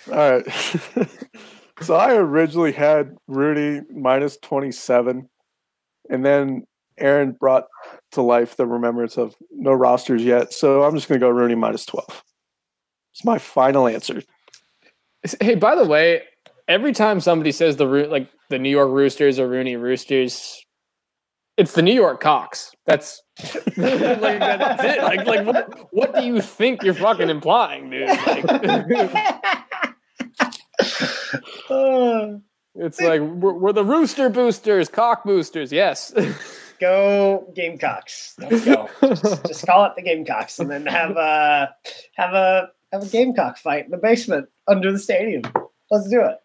[0.07, 0.47] all right.
[1.81, 5.29] so I originally had RUNY minus 27,
[6.09, 6.65] and then
[6.97, 7.65] Aaron brought
[8.13, 10.53] to life the remembrance of no rosters yet.
[10.53, 12.23] So I'm just going to go RUNY minus 12.
[13.15, 14.23] It's my final answer.
[15.41, 16.23] Hey, by the way,
[16.69, 20.65] every time somebody says the like the New York Roosters or RUNY Roosters,
[21.57, 22.77] it's the New York Cocks.
[22.87, 23.21] That's
[23.77, 25.03] like that's it.
[25.03, 28.09] Like like what, what do you think you're fucking implying, dude?
[28.09, 28.45] Like,
[32.75, 35.71] it's like we're, we're the Rooster Boosters, Cock Boosters.
[35.71, 36.13] Yes.
[36.81, 38.35] go Gamecocks.
[38.39, 38.89] Let's go.
[39.03, 41.73] just, just, call it the Gamecocks, and then have a
[42.17, 45.43] have a have a Gamecock fight in the basement under the stadium.
[45.91, 46.39] Let's do it.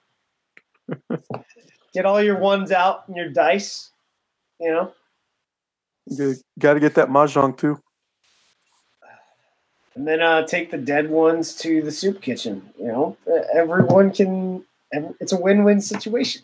[1.94, 3.90] Get all your ones out and your dice.
[4.60, 4.94] You know.
[6.08, 7.80] You got to get that mahjong too.
[9.96, 12.70] And then uh, take the dead ones to the soup kitchen.
[12.80, 13.18] You know,
[13.54, 14.66] everyone can.
[14.92, 16.44] It's a win-win situation.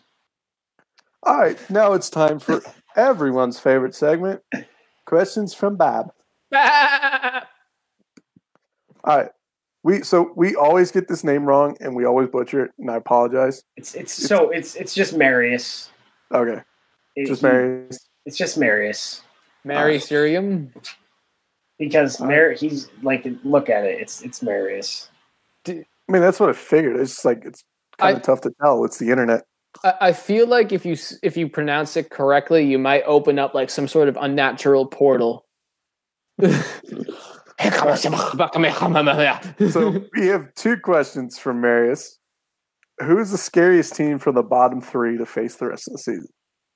[1.22, 2.62] All right, now it's time for
[2.96, 4.42] everyone's favorite segment
[5.10, 6.12] questions from Bab.
[6.50, 7.42] Bab.
[9.04, 9.30] All right.
[9.82, 12.96] We so we always get this name wrong and we always butcher it, and I
[12.96, 13.64] apologize.
[13.76, 15.90] It's it's, it's so it's it's just Marius.
[16.32, 16.62] Okay.
[17.16, 17.98] It, just Marius.
[18.26, 19.22] It's just Marius.
[19.64, 20.72] Mary uh, Sirium.
[21.78, 25.08] Because uh, Mar he's like look at it, it's it's Marius.
[25.66, 26.98] I mean that's what I figured.
[27.00, 27.64] It's like it's
[27.98, 28.84] kind of tough to tell.
[28.84, 29.44] It's the internet.
[29.84, 33.70] I feel like if you if you pronounce it correctly, you might open up like
[33.70, 35.46] some sort of unnatural portal.
[39.70, 42.18] so we have two questions from Marius.
[42.98, 45.98] Who is the scariest team from the bottom three to face the rest of the
[45.98, 46.28] season?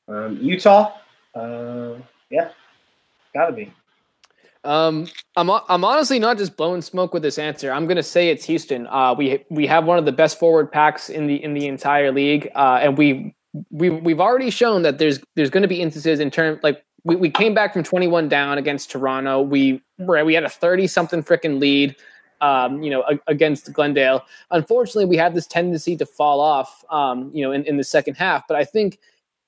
[0.09, 0.93] Um, Utah.
[1.35, 1.95] Uh,
[2.30, 2.51] yeah,
[3.35, 3.72] gotta be.
[4.64, 7.70] Um, I'm I'm honestly not just blowing smoke with this answer.
[7.70, 8.87] I'm to say it's Houston.
[8.87, 12.11] Uh, we we have one of the best forward packs in the in the entire
[12.11, 13.35] league, uh, and we
[13.70, 17.16] we we've already shown that there's there's going to be instances in terms like we,
[17.16, 19.43] we came back from 21 down against Toronto.
[19.43, 21.95] We we had a 30 something freaking lead.
[22.41, 24.22] Um, you know, against Glendale.
[24.51, 28.16] Unfortunately, we had this tendency to fall off, um, you know, in, in the second
[28.16, 28.47] half.
[28.47, 28.98] But I think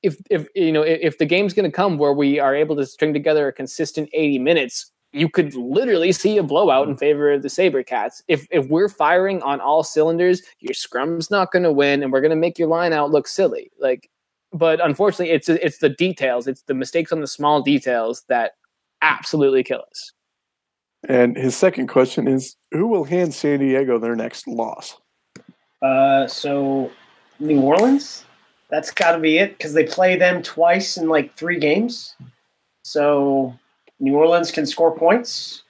[0.07, 2.87] if if you know if the game's going to come where we are able to
[2.87, 6.99] string together a consistent 80 minutes, you could literally see a blowout in mm.
[6.99, 8.23] favor of the SaberCats.
[8.29, 12.21] If if we're firing on all cylinders, your scrum's not going to win, and we're
[12.21, 13.71] going to make your line out look silly.
[13.81, 14.09] Like,
[14.53, 18.53] but unfortunately, it's it's the details, it's the mistakes on the small details that
[19.03, 20.13] absolutely kill us.
[21.09, 24.97] And his second question is, who will hand San Diego their next loss?
[25.83, 26.91] Uh, so
[27.39, 28.26] New Orleans.
[28.71, 32.15] That's got to be it because they play them twice in like three games.
[32.83, 33.57] So
[34.01, 35.63] New Orleans can score points,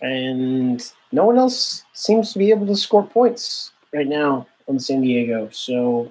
[0.00, 5.02] and no one else seems to be able to score points right now on San
[5.02, 5.48] Diego.
[5.52, 6.10] So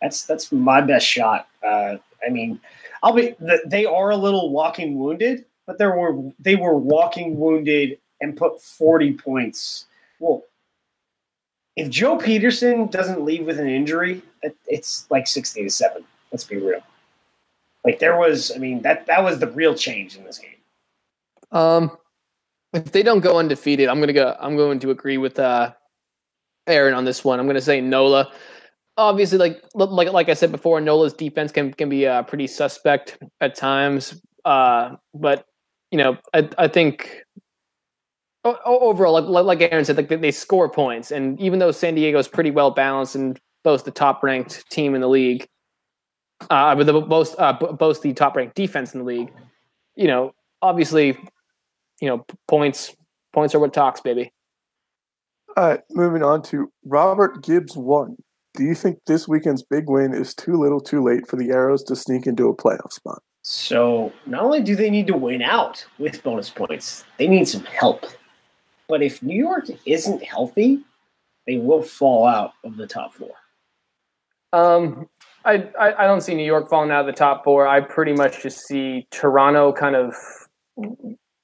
[0.00, 1.48] that's that's my best shot.
[1.62, 1.96] Uh,
[2.26, 2.60] I mean,
[3.02, 3.34] I'll be
[3.66, 8.62] they are a little walking wounded, but they were they were walking wounded and put
[8.62, 9.86] 40 points
[10.18, 10.44] well,
[11.76, 14.22] if Joe Peterson doesn't leave with an injury,
[14.66, 16.04] it's like sixty to seven.
[16.32, 16.80] Let's be real.
[17.84, 20.50] Like there was, I mean that that was the real change in this game.
[21.52, 21.96] Um,
[22.72, 24.36] if they don't go undefeated, I'm gonna go.
[24.40, 25.72] I'm going to agree with uh,
[26.66, 27.38] Aaron on this one.
[27.38, 28.32] I'm gonna say Nola.
[28.96, 33.18] Obviously, like like like I said before, Nola's defense can can be uh, pretty suspect
[33.40, 34.20] at times.
[34.44, 35.46] Uh, but
[35.90, 37.24] you know, I I think
[38.44, 42.28] overall, like, like Aaron said, like they score points, and even though San Diego is
[42.28, 45.48] pretty well balanced and both the top ranked team in the league,
[46.50, 49.32] uh, but the both uh, both the top ranked defense in the league,
[49.96, 50.32] you know,
[50.62, 51.18] obviously,
[52.00, 52.94] you know, points
[53.32, 54.32] points are what talks, baby.
[55.56, 58.16] All right, moving on to Robert Gibbs one.
[58.54, 61.82] Do you think this weekend's big win is too little, too late for the Arrows
[61.84, 63.20] to sneak into a playoff spot?
[63.42, 67.64] So not only do they need to win out with bonus points, they need some
[67.64, 68.06] help.
[68.88, 70.80] But if New York isn't healthy,
[71.46, 73.34] they will fall out of the top four.
[74.54, 75.08] Um,
[75.44, 77.66] I, I, I don't see New York falling out of the top four.
[77.66, 80.14] I pretty much just see Toronto kind of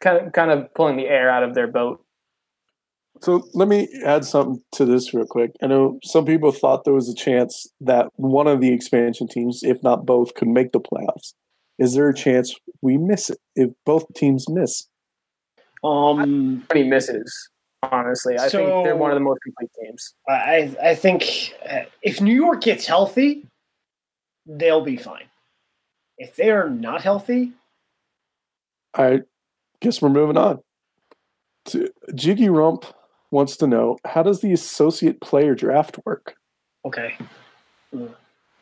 [0.00, 2.04] kind of kind of pulling the air out of their boat.
[3.20, 5.50] So let me add something to this real quick.
[5.62, 9.60] I know some people thought there was a chance that one of the expansion teams,
[9.62, 11.34] if not both, could make the playoffs.
[11.78, 14.86] Is there a chance we miss it if both teams miss?
[15.82, 17.50] Um, many misses.
[17.82, 20.14] Honestly, I so, think they're one of the most complete teams.
[20.28, 23.46] I I think uh, if New York gets healthy,
[24.46, 25.24] they'll be fine.
[26.18, 27.52] If they are not healthy,
[28.94, 29.22] I
[29.80, 30.60] guess we're moving on.
[31.66, 32.84] To, Jiggy Rump
[33.30, 36.34] wants to know how does the associate player draft work?
[36.84, 37.16] Okay,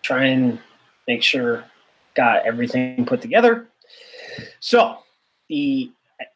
[0.02, 0.60] try and
[1.08, 1.64] make sure
[2.14, 3.66] got everything put together.
[4.60, 4.98] So
[5.48, 5.90] the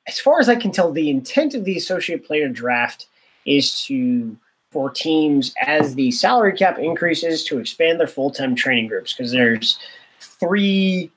[0.07, 3.07] as far as I can tell, the intent of the associate player draft
[3.47, 4.37] is to
[4.71, 9.31] for teams as the salary cap increases to expand their full time training groups because
[9.31, 9.79] there's
[10.21, 11.11] three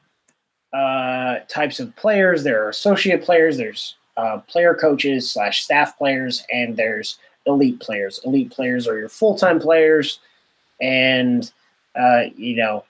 [0.74, 2.44] uh, types of players.
[2.44, 3.58] There are associate players.
[3.58, 8.20] There's uh, player coaches slash staff players, and there's elite players.
[8.26, 10.20] Elite players are your full time players,
[10.82, 11.52] and
[11.96, 12.84] uh, you know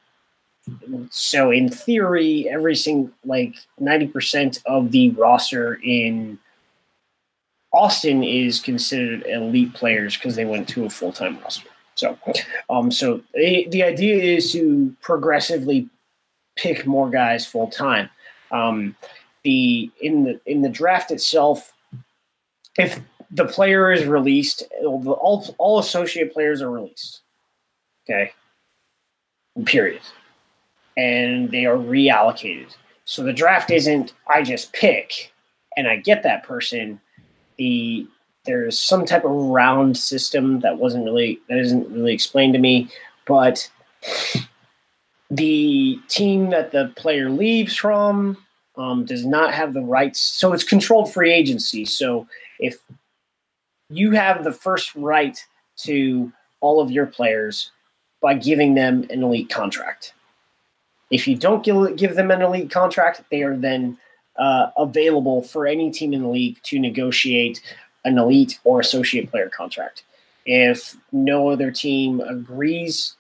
[1.10, 6.40] so in theory, every single like ninety percent of the roster in
[7.72, 11.70] Austin is considered elite players because they went to a full time roster.
[11.96, 12.18] So,
[12.70, 15.88] um, so the, the idea is to progressively
[16.56, 18.10] pick more guys full time.
[18.52, 18.96] Um,
[19.44, 21.74] the in the in the draft itself,
[22.78, 27.22] if the player is released, all all associate players are released.
[28.10, 28.34] Okay.
[29.66, 30.02] Period
[30.98, 32.76] and they are reallocated.
[33.06, 35.34] So the draft isn't I just pick
[35.78, 37.00] and I get that person.
[37.58, 38.08] The
[38.46, 42.90] there's some type of round system that wasn't really that isn't really explained to me,
[43.26, 43.70] but
[45.30, 48.38] the team that the player leaves from
[48.78, 50.20] um, does not have the rights.
[50.20, 51.86] So it's controlled free agency.
[51.86, 52.28] So
[52.60, 52.78] if
[53.90, 55.38] you have the first right
[55.78, 56.32] to
[56.62, 57.72] all of your players
[58.22, 60.14] by giving them an elite contract.
[61.12, 63.98] If you don't give, them an elite contract, they are then
[64.38, 67.62] uh, available for any team in the league to negotiate
[68.04, 70.04] an elite or associate player contract.
[70.46, 73.16] If no other team agrees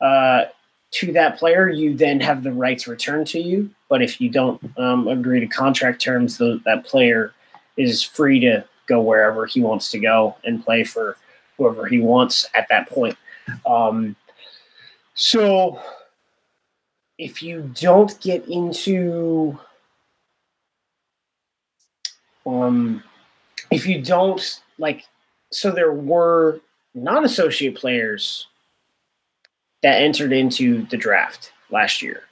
[0.00, 0.44] uh,
[0.92, 3.70] to that player, you then have the rights returned to you.
[3.88, 7.32] But if you don't um, agree to contract terms, the, that player
[7.76, 11.16] is free to go wherever he wants to go and play for
[11.56, 13.16] whoever he wants at that point.
[13.66, 14.16] Um,
[15.14, 15.80] so
[17.22, 19.56] if you don't get into
[22.44, 23.02] um
[23.70, 25.04] if you don't like
[25.52, 26.60] so there were
[26.94, 28.48] non-associate players
[29.82, 32.24] that entered into the draft last year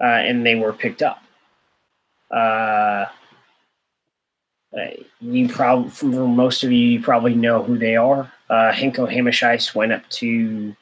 [0.00, 1.22] uh, and they were picked up
[2.32, 3.06] uh,
[5.20, 8.32] you probably for most of you, you probably know who they are.
[8.48, 10.76] Uh, Henko Hammerscheiß went up to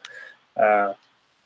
[0.59, 0.93] uh,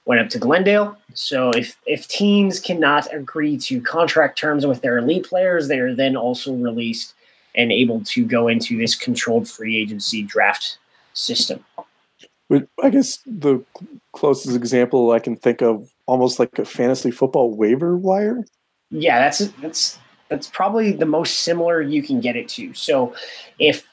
[0.05, 0.97] went up to Glendale.
[1.15, 5.95] So if if teams cannot agree to contract terms with their elite players, they are
[5.95, 7.15] then also released
[7.55, 10.79] and able to go into this controlled free agency draft
[11.13, 11.65] system.
[12.83, 13.65] I guess the
[14.13, 18.45] closest example I can think of, almost like a fantasy football waiver wire.
[18.91, 19.99] Yeah, that's that's
[20.29, 22.75] that's probably the most similar you can get it to.
[22.75, 23.15] So,
[23.59, 23.87] if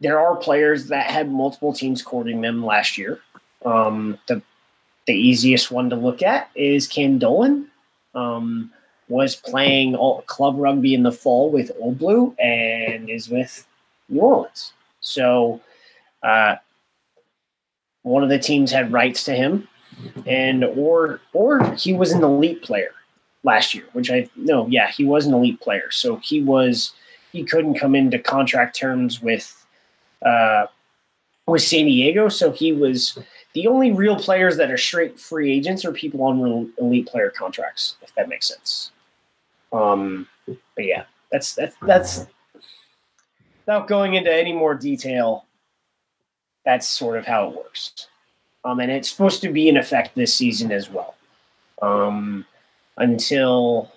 [0.00, 3.20] there are players that had multiple teams courting them last year,
[3.64, 4.42] um, the
[5.06, 7.68] the easiest one to look at is Cam Dolan.
[8.14, 8.70] Um,
[9.08, 13.66] was playing all, club rugby in the fall with Old Blue and is with
[14.08, 14.72] New Orleans.
[15.00, 15.60] So
[16.22, 16.54] Uh,
[18.04, 19.68] one of the teams had rights to him,
[20.26, 22.92] and or or he was an elite player
[23.42, 25.90] last year, which I no, yeah, he was an elite player.
[25.90, 26.92] So he was
[27.32, 29.66] he couldn't come into contract terms with
[30.24, 30.66] uh,
[31.46, 33.18] with San Diego, so he was
[33.54, 37.96] the only real players that are straight free agents are people on elite player contracts,
[38.02, 38.92] if that makes sense.
[39.72, 42.26] Um, but yeah, that's that's that's
[43.60, 45.46] without going into any more detail.
[46.64, 48.08] That's sort of how it works,
[48.64, 51.14] um, and it's supposed to be in effect this season as well.
[51.80, 52.44] Um,
[52.96, 53.90] until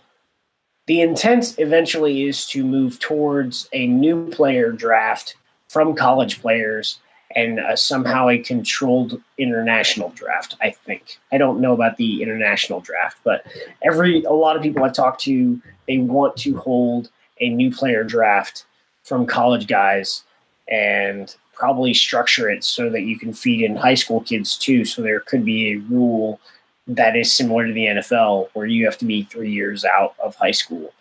[0.87, 5.35] the intent eventually is to move towards a new player draft
[5.67, 6.99] from college players
[7.35, 10.55] and uh, somehow a controlled international draft.
[10.61, 13.45] I think I don't know about the international draft, but
[13.83, 17.09] every a lot of people I've talked to they want to hold
[17.39, 18.65] a new player draft
[19.03, 20.23] from college guys
[20.67, 24.83] and probably structure it so that you can feed in high school kids too.
[24.83, 26.39] So there could be a rule
[26.87, 30.35] that is similar to the NFL, where you have to be three years out of
[30.35, 30.93] high school.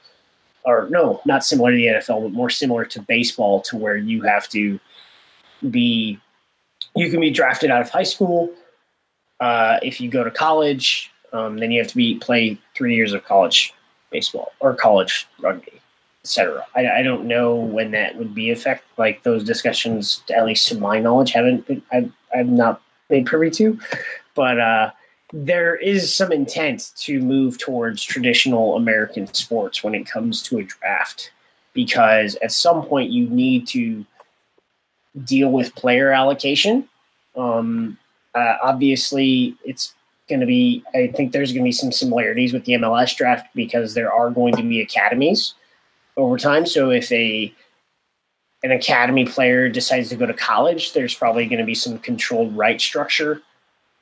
[0.65, 4.23] Or no, not similar to the NFL, but more similar to baseball, to where you
[4.23, 4.81] have to
[5.70, 6.19] be,
[6.94, 8.50] you can be drafted out of high school.
[9.40, 13.12] Uh, if you go to college, um, then you have to be play three years
[13.12, 13.74] of college
[14.10, 15.80] baseball or college rugby,
[16.22, 16.64] etc.
[16.74, 18.84] I, I don't know when that would be effect.
[18.96, 21.82] Like those discussions, at least to my knowledge, haven't been.
[21.92, 23.78] I've, I've not been privy to,
[24.34, 24.60] but.
[24.60, 24.90] uh
[25.34, 30.62] there is some intent to move towards traditional American sports when it comes to a
[30.62, 31.32] draft
[31.72, 34.06] because at some point you need to
[35.23, 36.89] deal with player allocation.
[37.36, 37.99] Um,
[38.35, 39.95] uh, obviously, it's
[40.28, 43.49] going to be, I think there's going to be some similarities with the MLS draft
[43.55, 45.55] because there are going to be academies
[46.16, 46.66] over time.
[46.66, 47.53] So if a
[48.62, 52.57] an academy player decides to go to college, there's probably going to be some controlled
[52.57, 53.43] right structure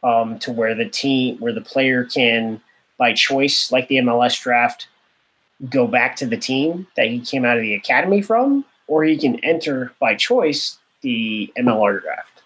[0.05, 2.61] um, to where the team, where the player can,
[2.97, 4.87] by choice, like the MLS draft,
[5.69, 9.17] go back to the team that he came out of the academy from, or he
[9.19, 12.43] can enter by choice the MLR draft.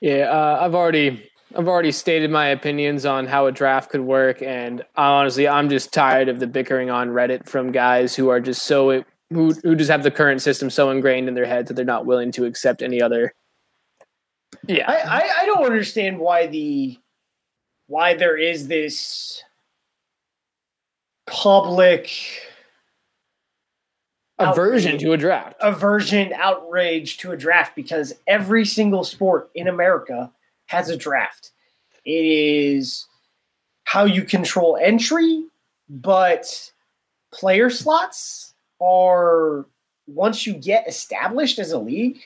[0.00, 4.42] Yeah, uh, I've already I've already stated my opinions on how a draft could work,
[4.42, 8.64] and honestly, I'm just tired of the bickering on Reddit from guys who are just
[8.64, 11.84] so who who just have the current system so ingrained in their heads that they're
[11.84, 13.32] not willing to accept any other
[14.66, 16.98] yeah, I, I, I don't understand why the
[17.86, 19.42] why there is this
[21.26, 22.10] public
[24.38, 29.68] aversion outrage, to a draft, aversion, outrage to a draft because every single sport in
[29.68, 30.30] America
[30.66, 31.52] has a draft.
[32.04, 33.06] It is
[33.84, 35.44] how you control entry,
[35.88, 36.70] but
[37.32, 39.66] player slots are
[40.06, 42.20] once you get established as a league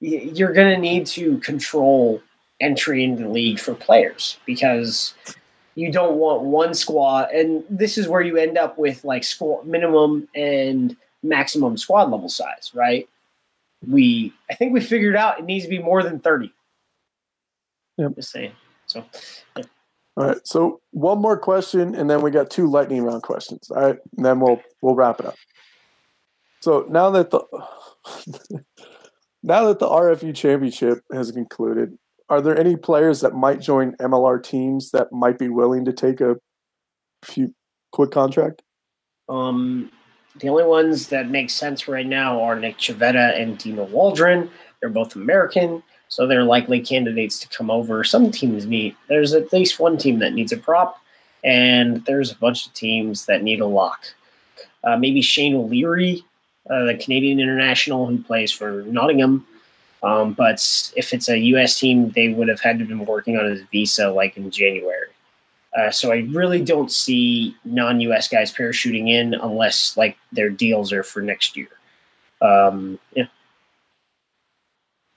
[0.00, 2.22] you're going to need to control
[2.60, 5.14] entry into the league for players because
[5.74, 9.66] you don't want one squad and this is where you end up with like squad
[9.66, 13.08] minimum and maximum squad level size right
[13.88, 16.52] we i think we figured out it needs to be more than 30
[17.96, 18.14] yep.
[18.14, 18.52] just saying
[18.86, 19.04] so
[19.56, 19.64] yeah.
[20.16, 23.82] all right so one more question and then we got two lightning round questions all
[23.82, 25.36] right and then we'll we'll wrap it up
[26.60, 27.42] so now that the
[29.42, 31.96] Now that the RFU championship has concluded,
[32.30, 36.20] are there any players that might join MLR teams that might be willing to take
[36.20, 36.36] a
[37.22, 37.54] few
[37.92, 38.62] quick contract?
[39.28, 39.90] Um,
[40.38, 44.48] the only ones that make sense right now are Nick Civetta and Dino Waldren.
[44.80, 48.02] They're both American, so they're likely candidates to come over.
[48.04, 48.96] Some teams need.
[49.08, 50.98] There's at least one team that needs a prop,
[51.44, 54.04] and there's a bunch of teams that need a lock.
[54.82, 56.24] Uh, maybe Shane O'Leary
[56.68, 59.46] uh, the Canadian international who plays for Nottingham.
[60.02, 61.78] Um, but if it's a U.S.
[61.78, 65.08] team, they would have had to been working on his visa like in January.
[65.76, 68.28] Uh, so I really don't see non-U.S.
[68.28, 71.68] guys parachuting in unless like their deals are for next year.
[72.40, 73.26] Um, yeah.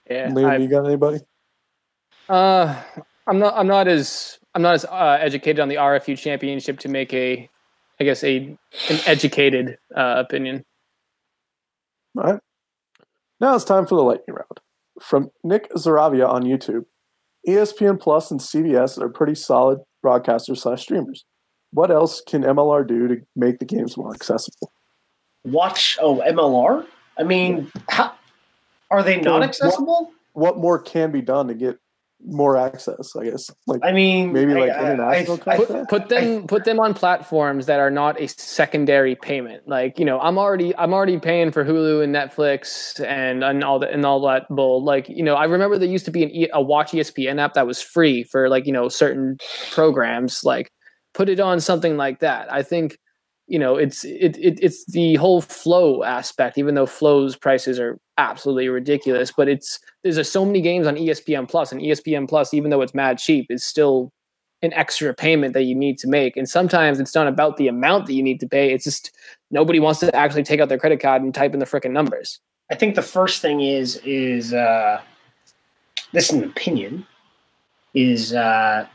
[0.08, 0.28] Yeah.
[0.28, 1.20] Liam, you got anybody?
[2.28, 2.80] Uh,
[3.26, 3.54] I'm not.
[3.56, 4.38] I'm not as.
[4.54, 7.48] I'm not as uh, educated on the RFU championship to make a,
[7.98, 10.64] I guess a an educated uh, opinion.
[12.16, 12.40] All right.
[13.40, 14.60] Now it's time for the lightning round.
[15.00, 16.84] From Nick Zaravia on YouTube,
[17.48, 21.24] ESPN Plus and CBS are pretty solid broadcasters slash streamers.
[21.72, 24.70] What else can MLR do to make the games more accessible?
[25.44, 26.86] Watch oh MLR.
[27.18, 28.14] I mean, how,
[28.90, 30.12] are they not accessible?
[30.32, 31.78] What, what, more can be done to get
[32.26, 33.14] more access.
[33.16, 35.88] I guess like I mean, maybe I- like I- international I- I- content.
[35.88, 39.68] put them put them on platforms that are not a secondary payment.
[39.68, 43.78] Like you know, I'm already I'm already paying for Hulu and Netflix and and all
[43.80, 44.82] that and all that bull.
[44.84, 47.54] Like you know, I remember there used to be an e, a Watch ESPN app
[47.54, 49.36] that was free for like you know certain
[49.72, 50.44] programs.
[50.44, 50.70] Like
[51.12, 52.52] put it on something like that.
[52.52, 52.98] I think
[53.46, 56.58] you know it's it, it it's the whole Flo aspect.
[56.58, 60.96] Even though Flo's prices are absolutely ridiculous, but it's there's just so many games on
[60.96, 64.12] ESPN Plus and ESPN Plus, even though it's mad cheap, is still
[64.62, 66.36] an extra payment that you need to make.
[66.36, 68.72] And sometimes it's not about the amount that you need to pay.
[68.72, 69.12] It's just
[69.50, 72.40] nobody wants to actually take out their credit card and type in the freaking numbers.
[72.70, 75.02] I think the first thing is is uh,
[76.12, 77.06] this is an opinion
[77.92, 78.86] is uh,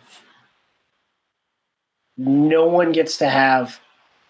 [2.18, 3.80] no one gets to have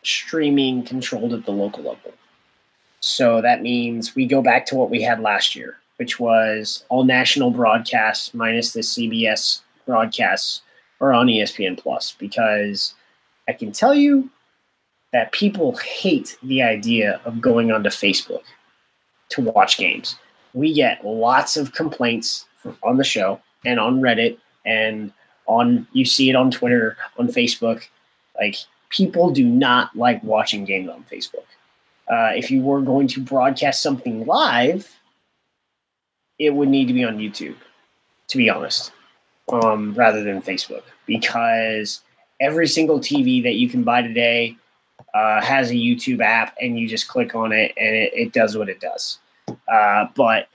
[0.04, 2.14] streaming controlled at the local level.
[3.02, 7.04] So that means we go back to what we had last year, which was all
[7.04, 10.62] national broadcasts minus the CBS broadcasts
[11.02, 12.94] are on ESPN Plus because
[13.48, 14.30] I can tell you
[15.12, 18.44] that people hate the idea of going onto Facebook
[19.30, 20.16] to watch games.
[20.54, 22.46] We get lots of complaints
[22.84, 25.12] on the show and on Reddit and
[25.46, 27.84] on you see it on Twitter, on Facebook.
[28.40, 28.58] Like
[28.90, 31.46] people do not like watching games on Facebook.
[32.10, 35.00] Uh, if you were going to broadcast something live,
[36.40, 37.56] it would need to be on YouTube,
[38.28, 38.92] to be honest,
[39.52, 42.02] um, rather than Facebook, because
[42.40, 44.58] every single TV that you can buy today
[45.14, 48.58] uh, has a YouTube app, and you just click on it, and it, it does
[48.58, 49.20] what it does.
[49.72, 50.48] Uh, but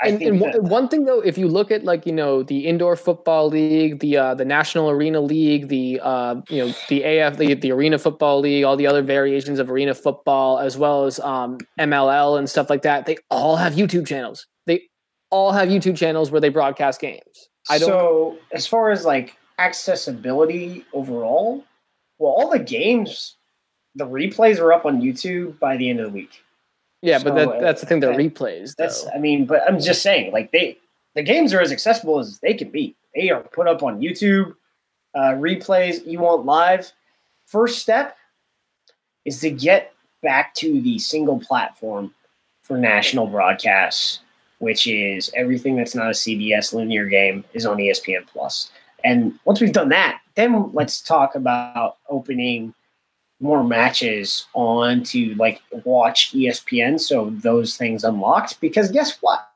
[0.00, 2.12] I And, think and that- one- one thing though, if you look at like you
[2.12, 6.74] know the indoor football league, the uh, the national arena league, the uh, you know
[6.88, 10.76] the AF, the, the arena football league, all the other variations of arena football, as
[10.76, 14.46] well as um, MLL and stuff like that, they all have YouTube channels.
[14.66, 14.82] They
[15.30, 17.48] all have YouTube channels where they broadcast games.
[17.70, 17.88] I don't.
[17.88, 21.64] So as far as like accessibility overall,
[22.18, 23.36] well, all the games,
[23.94, 26.42] the replays are up on YouTube by the end of the week.
[27.02, 28.00] Yeah, but that, uh, that's the thing.
[28.00, 28.74] They're that- replays.
[28.76, 29.10] That's though.
[29.14, 30.78] I mean, but I'm just saying, like they
[31.14, 32.96] the games are as accessible as they can be.
[33.14, 34.54] They are put up on YouTube,
[35.14, 36.06] uh, replays.
[36.06, 36.92] You want live?
[37.46, 38.16] First step
[39.24, 42.14] is to get back to the single platform
[42.62, 44.20] for national broadcasts,
[44.58, 48.70] which is everything that's not a CBS linear game is on ESPN Plus.
[49.04, 52.74] And once we've done that, then let's talk about opening
[53.40, 59.48] more matches on to like watch ESPN so those things unlocked because guess what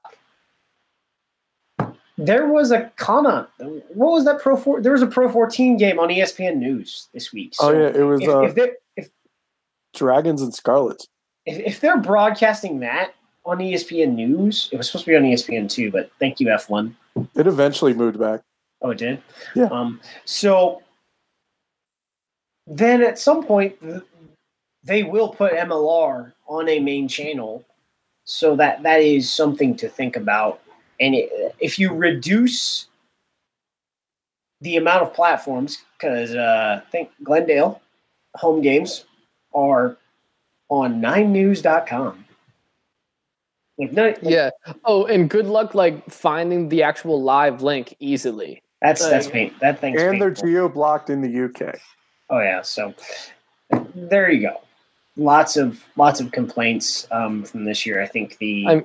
[2.16, 5.98] there was a Kana what was that pro 4 there was a pro 14 game
[5.98, 9.08] on ESPN news this week oh yeah, it was if, uh, if, they if,
[9.94, 11.08] Dragons and Scarlets.
[11.46, 13.14] if, if they're broadcasting that
[13.44, 16.94] on ESPN news it was supposed to be on ESPN 2 but thank you F1
[17.34, 18.42] It eventually moved back.
[18.82, 19.22] Oh, it did.
[19.54, 19.66] Yeah.
[19.66, 20.82] Um, so
[22.66, 23.76] then at some point
[24.84, 27.64] they will put MLR on a main channel,
[28.24, 30.60] so that that is something to think about.
[31.00, 32.86] And it, if you reduce
[34.60, 37.80] the amount of platforms, because uh, I think Glendale
[38.36, 39.04] home games
[39.54, 39.96] are
[40.68, 42.24] on 9news.com.
[43.78, 44.50] Like, no, like, yeah.
[44.84, 48.62] Oh, and good luck like finding the actual live link easily.
[48.80, 49.54] that's that's Like- pain.
[49.60, 51.78] That thing's And they're geo blocked in the UK.
[52.32, 52.92] Oh yeah, so
[53.94, 54.60] there you go.
[55.16, 58.02] Lots of lots of complaints um, from this year.
[58.02, 58.84] I think the I'm-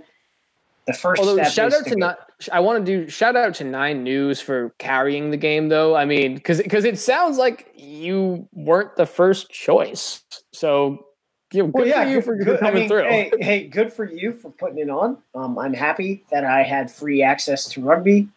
[0.86, 2.20] the first Although step shout out to go- not,
[2.50, 5.96] I want to do shout out to Nine News for carrying the game though.
[5.98, 10.24] I mean, because because it sounds like you weren't the first choice.
[10.54, 11.06] So
[11.52, 13.04] you know, good Well, yeah, for you good, for, good- I coming mean, through.
[13.04, 15.18] Hey, hey, good for you for putting it on.
[15.36, 18.30] Um, I'm happy that I had free access to rugby.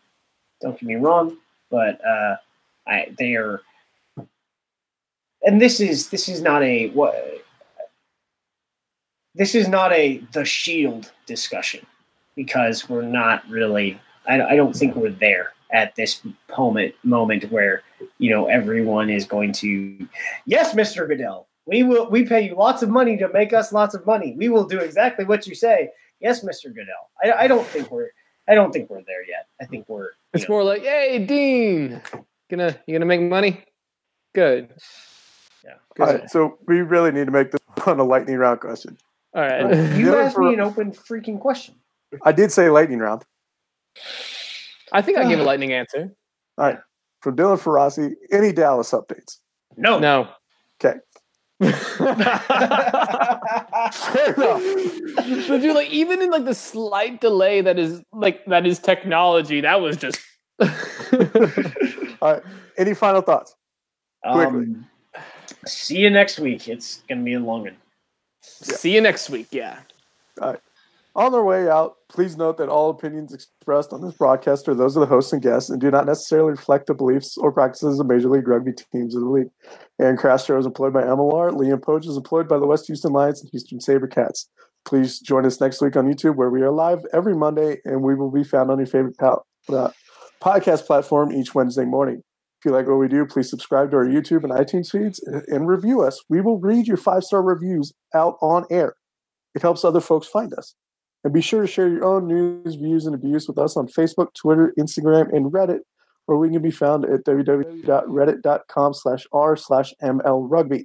[0.60, 1.36] Don't get me wrong,
[1.70, 2.36] but uh,
[2.88, 3.62] I they are,
[5.42, 7.14] and this is this is not a what.
[9.34, 11.86] This is not a the shield discussion
[12.34, 14.00] because we're not really.
[14.26, 16.20] I, I don't think we're there at this
[16.56, 17.82] moment moment where
[18.18, 20.08] you know everyone is going to.
[20.46, 22.10] Yes, Mister Goodell, we will.
[22.10, 24.34] We pay you lots of money to make us lots of money.
[24.36, 25.90] We will do exactly what you say.
[26.20, 27.10] Yes, Mister Goodell.
[27.22, 28.10] I, I don't think we're.
[28.48, 29.46] I don't think we're there yet.
[29.60, 30.10] I think we're.
[30.34, 32.02] it's know, more like, hey, Dean,
[32.50, 33.64] gonna you gonna make money?
[34.34, 34.74] Good.
[36.00, 36.06] Yeah.
[36.06, 36.14] Good.
[36.14, 38.96] All right, so we really need to make this on a lightning round question.
[39.34, 39.62] All right.
[39.96, 41.74] You Dylan asked me an open freaking question.
[42.24, 43.24] I did say lightning round.
[44.92, 46.12] I think I gave a lightning answer.
[46.58, 46.78] All right.
[47.20, 49.36] From Dylan Ferrasi, any Dallas updates?
[49.76, 49.98] No.
[49.98, 50.28] No.
[50.82, 50.98] Okay.
[51.60, 51.72] Fair
[53.92, 54.62] Fair enough.
[55.46, 59.60] So, dude, like even in like the slight delay that is like that is technology,
[59.60, 60.18] that was just
[60.60, 62.42] All right.
[62.78, 63.54] Any final thoughts?
[64.24, 64.64] Quickly.
[64.64, 64.86] Um,
[65.66, 66.68] see you next week.
[66.68, 67.76] It's gonna be a long one.
[68.42, 69.48] See you next week.
[69.50, 69.78] Yeah.
[70.40, 70.60] All right.
[71.16, 74.94] On their way out, please note that all opinions expressed on this broadcast are those
[74.94, 78.06] of the hosts and guests and do not necessarily reflect the beliefs or practices of
[78.06, 79.50] Major League Rugby teams of the league.
[80.00, 81.50] Aaron Castro is employed by MLR.
[81.50, 84.46] Liam Poach is employed by the West Houston Lions and Houston Sabercats.
[84.84, 88.14] Please join us next week on YouTube where we are live every Monday and we
[88.14, 89.90] will be found on your favorite pal- uh,
[90.40, 92.22] podcast platform each Wednesday morning.
[92.60, 95.18] If you like what we do, please subscribe to our YouTube and iTunes feeds
[95.48, 96.22] and review us.
[96.28, 98.96] We will read your five star reviews out on air.
[99.54, 100.74] It helps other folks find us.
[101.24, 104.34] And be sure to share your own news, views, and abuse with us on Facebook,
[104.34, 105.80] Twitter, Instagram, and Reddit,
[106.26, 110.84] where we can be found at www.reddit.com slash r slash mlrugby.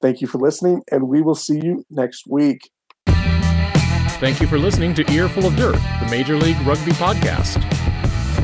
[0.00, 2.70] Thank you for listening, and we will see you next week.
[3.08, 7.79] Thank you for listening to Earful of Dirt, the Major League Rugby podcast.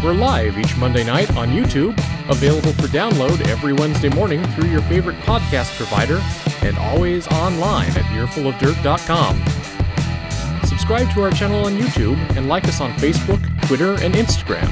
[0.02, 1.92] We're live each Monday night on YouTube,
[2.28, 6.20] available for download every Wednesday morning through your favorite podcast provider,
[6.62, 9.42] and always online at earfulofdirt.com.
[10.66, 14.70] Subscribe to our channel on YouTube and like us on Facebook, Twitter, and Instagram.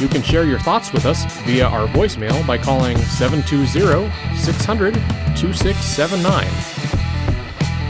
[0.00, 4.94] You can share your thoughts with us via our voicemail by calling 720 600
[5.36, 6.46] 2679.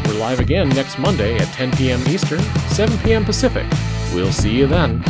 [0.06, 2.00] We're live again next Monday at 10 p.m.
[2.08, 2.40] Eastern,
[2.70, 3.24] 7 p.m.
[3.26, 3.66] Pacific.
[4.14, 5.04] We'll see you then.